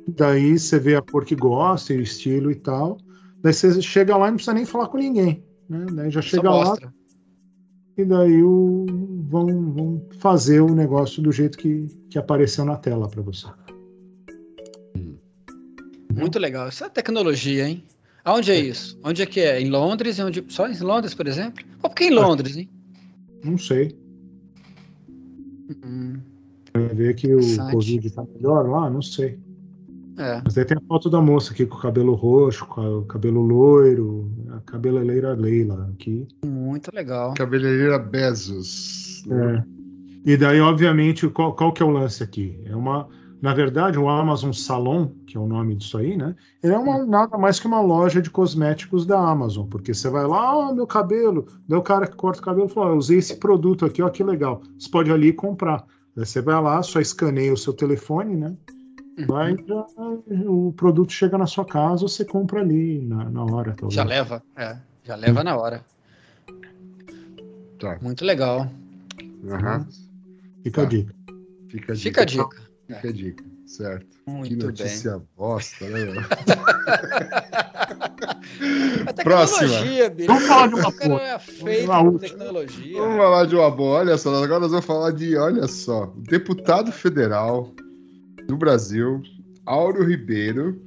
[0.07, 2.97] Daí você vê a cor que gosta, e o estilo e tal.
[3.41, 5.43] Daí você chega lá e não precisa nem falar com ninguém.
[5.67, 5.85] Né?
[5.93, 6.93] Daí já Só chega lá mostra.
[7.97, 8.85] E daí o,
[9.29, 13.47] vão, vão fazer o negócio do jeito que, que apareceu na tela para você.
[16.13, 16.67] Muito legal.
[16.67, 17.83] Isso é tecnologia, hein?
[18.23, 18.99] Aonde é isso?
[19.03, 19.59] Onde é que é?
[19.59, 20.17] Em Londres?
[20.19, 20.45] E Onde...
[20.49, 21.63] Só em Londres, por exemplo?
[21.81, 22.69] Ou por que em Londres, hein?
[23.43, 23.97] Não sei.
[25.83, 26.19] Hum,
[26.73, 27.39] Vai ver que o.
[27.71, 28.89] Covid tá melhor lá?
[28.89, 29.39] Não sei.
[30.21, 30.41] É.
[30.43, 33.41] Mas aí tem a foto da moça aqui com o cabelo roxo, com o cabelo
[33.41, 36.27] loiro, a cabeleireira Leila aqui.
[36.45, 37.33] Muito legal.
[37.33, 39.23] Cabeleireira Bezos.
[39.25, 39.65] né?
[39.67, 39.81] É.
[40.23, 42.61] E daí, obviamente, qual, qual que é o lance aqui?
[42.65, 43.07] É uma,
[43.41, 46.35] na verdade, o Amazon Salon, que é o nome disso aí, né?
[46.61, 50.27] Ele é uma, nada mais que uma loja de cosméticos da Amazon, porque você vai
[50.27, 53.17] lá, ah, meu cabelo, daí o cara que corta o cabelo fala, ah, eu usei
[53.17, 54.61] esse produto aqui, ó, que legal.
[54.77, 55.83] Você pode ali comprar.
[56.15, 58.55] Daí você vai lá, só escaneia o seu telefone, né?
[59.27, 59.85] Vai, já,
[60.47, 63.71] o produto chega na sua casa, você compra ali na, na hora.
[63.73, 63.93] talvez.
[63.93, 64.77] Já leva, é.
[65.03, 65.83] Já leva na hora.
[67.79, 67.97] Tá.
[68.01, 68.69] Muito legal.
[69.49, 69.87] Aham.
[70.63, 70.89] Fica a Tá.
[70.89, 71.13] dica.
[71.69, 72.01] Fica a dica.
[72.03, 72.61] Fica a dica.
[72.87, 73.43] Fica a dica.
[73.65, 74.05] Certo.
[74.25, 74.67] que Muito bem.
[74.67, 75.99] notícia bosta, né?
[79.07, 79.59] A Próxima.
[79.69, 80.13] tecnologia.
[80.27, 81.21] Vamos falar de uma boa.
[81.21, 81.37] é
[82.19, 82.97] tecnologia.
[83.01, 83.99] Vamos falar de uma boa.
[83.99, 87.71] Olha só, agora nós vamos falar de, olha só, deputado federal
[88.51, 89.23] do Brasil,
[89.65, 90.81] Áureo Ribeiro,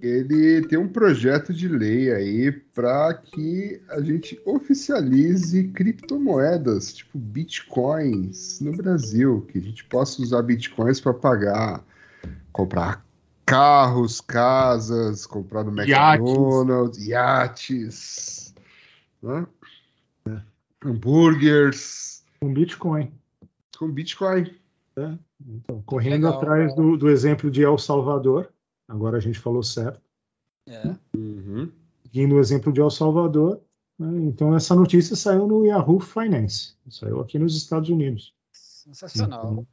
[0.00, 8.58] ele tem um projeto de lei aí para que a gente oficialize criptomoedas, tipo bitcoins,
[8.60, 11.84] no Brasil, que a gente possa usar bitcoins para pagar,
[12.52, 13.04] comprar
[13.44, 15.72] carros, casas, comprar no.
[15.72, 18.54] McDonald's, iates,
[19.22, 19.46] né?
[20.82, 23.12] hambúrgueres Um Bitcoin.
[23.76, 24.54] com bitcoin.
[25.44, 26.38] Então, correndo Legal.
[26.38, 28.52] atrás do, do exemplo de El Salvador,
[28.88, 30.00] agora a gente falou certo.
[30.66, 30.94] É.
[31.14, 31.70] Uhum.
[32.02, 33.60] Seguindo o exemplo de El Salvador,
[33.98, 38.34] né, então essa notícia saiu no Yahoo Finance, saiu aqui nos Estados Unidos.
[38.52, 39.40] Sensacional.
[39.52, 39.66] Então,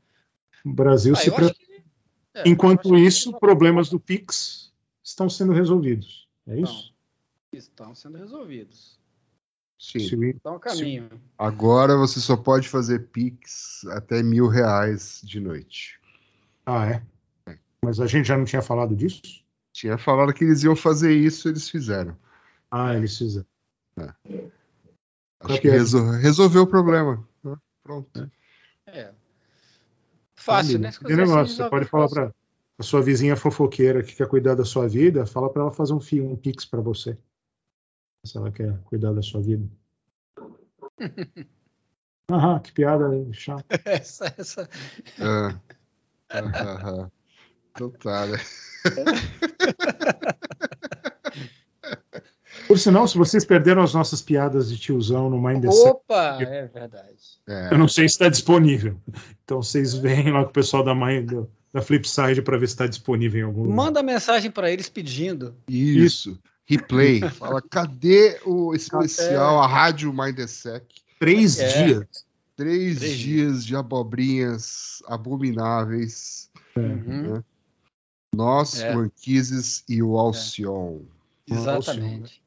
[0.66, 1.84] o Brasil Ah, se pre- que-
[2.34, 6.28] é, Enquanto acho que isso, problemas do Pix estão sendo resolvidos.
[6.48, 6.92] É isso?
[7.52, 9.00] estão sendo resolvidos.
[9.84, 10.00] Sim.
[10.00, 11.10] Se o- Estão a caminho.
[11.38, 16.00] Agora você só pode fazer Pix até mil reais de noite.
[16.66, 17.04] Ah, é?
[17.84, 19.22] Mas a gente já não tinha falado disso?
[19.74, 22.16] Tinha falado que eles iam fazer isso, eles fizeram.
[22.72, 23.46] Ah, eles fizeram.
[23.98, 24.16] Acho
[25.40, 25.72] Qual que que é?
[25.72, 27.28] resol- resolveu o problema.
[27.84, 28.32] Pronto.
[28.88, 29.12] É.
[30.34, 30.94] Fácil, né?
[30.94, 32.34] Coisas negócio, você pode falar para
[32.80, 36.00] a sua vizinha fofoqueira que quer cuidar da sua vida, fala para ela fazer um,
[36.32, 37.18] um pix para você.
[38.26, 39.68] Se ela quer cuidar da sua vida.
[42.32, 43.66] Aham, que piada chata.
[43.86, 44.70] Essa, essa.
[45.20, 45.60] Ah.
[46.32, 47.12] Aham.
[47.72, 48.38] Então tá, né?
[52.68, 56.38] Por sinal, se vocês perderam as nossas piadas de tiozão no Mind Opa!
[56.42, 57.42] É verdade.
[57.48, 59.00] É, eu não sei se está disponível.
[59.44, 61.30] Então vocês veem lá com o pessoal da, Mind,
[61.74, 63.76] da Flipside para ver se está disponível em algum lugar.
[63.76, 65.56] Manda mensagem para eles pedindo.
[65.68, 66.40] isso.
[66.66, 67.22] Replay.
[67.32, 70.86] Fala, cadê o especial, a rádio Mindesec?
[71.20, 71.86] Três É.
[71.86, 72.08] dias.
[72.56, 76.50] Três Três dias de abobrinhas abomináveis.
[76.76, 77.42] Uhum,
[78.36, 78.96] Nós, É.
[78.96, 81.02] o Anquises e o Alcion.
[81.48, 82.42] Exatamente.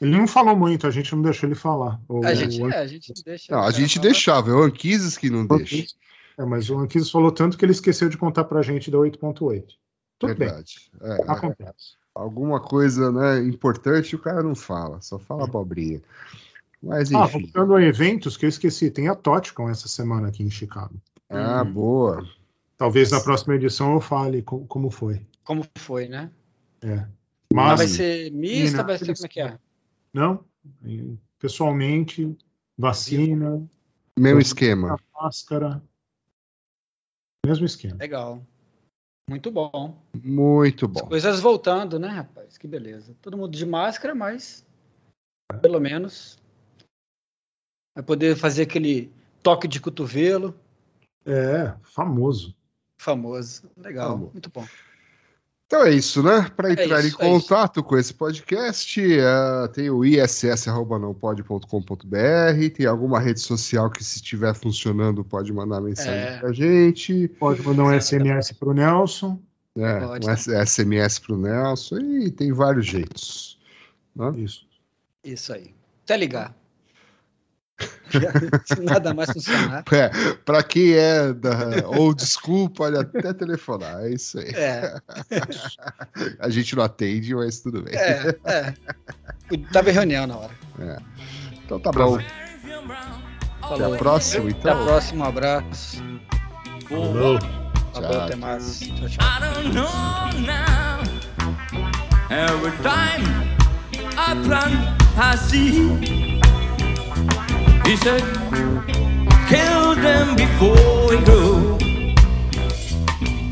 [0.00, 2.00] Ele não falou muito, a gente não deixou ele falar.
[2.08, 3.52] O- A gente, o- é, a gente deixa.
[3.54, 5.86] Não, a gente deixava, é o Anquises que não deixa.
[6.38, 9.74] É, mas o Anquises falou tanto que ele esqueceu de contar pra gente da 8.8.
[10.18, 10.90] Tudo bem, Verdade.
[11.00, 11.96] É, acontece.
[12.14, 16.00] Alguma coisa né, importante o cara não fala, só fala abobrinha.
[16.82, 17.40] Mas Ah, enfim.
[17.40, 20.94] voltando a eventos que eu esqueci, tem a TOTCON essa semana aqui em Chicago.
[21.30, 21.72] Ah, Hum.
[21.72, 22.28] boa.
[22.76, 25.26] Talvez na próxima edição eu fale co- como foi.
[25.42, 26.30] Como foi, né?
[26.82, 26.96] É.
[27.52, 29.58] Mas Mas, vai ser mista, vai ser como é que é?
[30.12, 30.44] não,
[31.38, 32.36] pessoalmente,
[32.76, 33.66] vacina,
[34.18, 34.96] Mesmo esquema.
[35.14, 35.82] máscara,
[37.46, 37.96] mesmo esquema.
[37.96, 38.42] Legal.
[39.28, 39.96] Muito bom.
[40.22, 41.08] Muito As bom.
[41.08, 42.58] coisas voltando, né, rapaz?
[42.58, 43.16] Que beleza.
[43.22, 44.64] Todo mundo de máscara, mas
[45.62, 46.38] pelo menos
[47.96, 49.10] vai poder fazer aquele
[49.42, 50.54] toque de cotovelo
[51.24, 52.54] É, famoso.
[52.98, 53.70] famoso.
[53.76, 54.32] Legal, Famoso.
[54.32, 54.66] muito bom.
[55.66, 56.50] Então é isso, né?
[56.54, 63.18] Para entrar isso, em é contato com esse podcast, eh, tem o iss.nãopode.com.br, tem alguma
[63.18, 66.38] rede social que, se estiver funcionando, pode mandar mensagem É.
[66.38, 67.28] pra gente.
[67.38, 69.40] Pode mandar um SMS pro Nelson.
[69.76, 70.28] É, Pode.
[70.28, 73.58] um SMS pro Nelson e tem vários jeitos.
[74.36, 74.64] Isso.
[75.24, 75.74] Isso aí.
[76.04, 76.54] Até ligar.
[78.64, 79.82] Se nada mais funcionar.
[79.92, 80.08] É,
[80.44, 84.04] para quem é da old school, pode até telefonar.
[84.04, 84.50] É isso aí.
[84.54, 84.94] É,
[86.38, 87.94] A gente não atende, mas tudo bem.
[87.96, 88.74] é, é.
[89.72, 90.52] Tava em reunião na hora.
[91.64, 92.18] Então tá bom.
[93.60, 93.84] Falou.
[93.84, 94.84] Até a próxima, Até a então.
[94.84, 96.02] próxima, um abraço.
[96.88, 97.38] Falou.
[97.92, 98.20] Falou, Tchau.
[98.22, 98.80] até mais.
[98.80, 99.26] Tchau, tchau.
[99.26, 99.88] I don't know
[100.40, 101.02] now.
[102.30, 103.24] Every time
[104.16, 104.74] I plant,
[105.16, 106.33] I see.
[107.86, 108.22] He said,
[109.48, 111.78] kill them before we grow.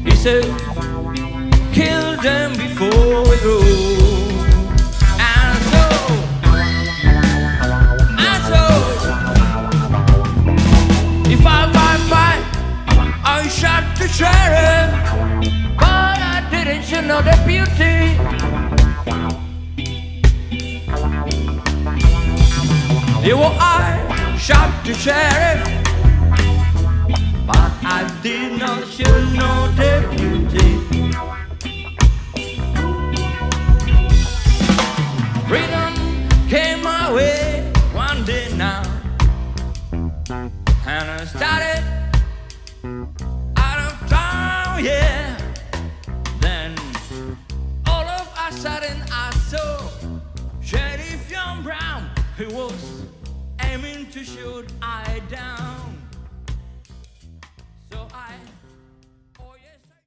[0.04, 0.44] He said,
[1.72, 4.02] kill them before we grow.
[15.78, 16.82] But I didn't
[17.46, 18.16] beauty
[23.26, 24.11] You were I
[24.42, 25.62] shot the sheriff
[27.46, 28.80] But I did not
[29.36, 30.78] know the refugee.
[35.46, 35.94] Freedom
[36.48, 38.82] came my way one day now,
[39.92, 41.84] and I started
[43.56, 45.38] out of town, yeah.
[46.40, 46.74] Then
[47.86, 49.88] all of a sudden I saw
[50.60, 52.10] Sheriff Young Brown.
[52.36, 53.11] He was
[53.72, 55.96] aiming to shoot I down.
[57.90, 58.34] So I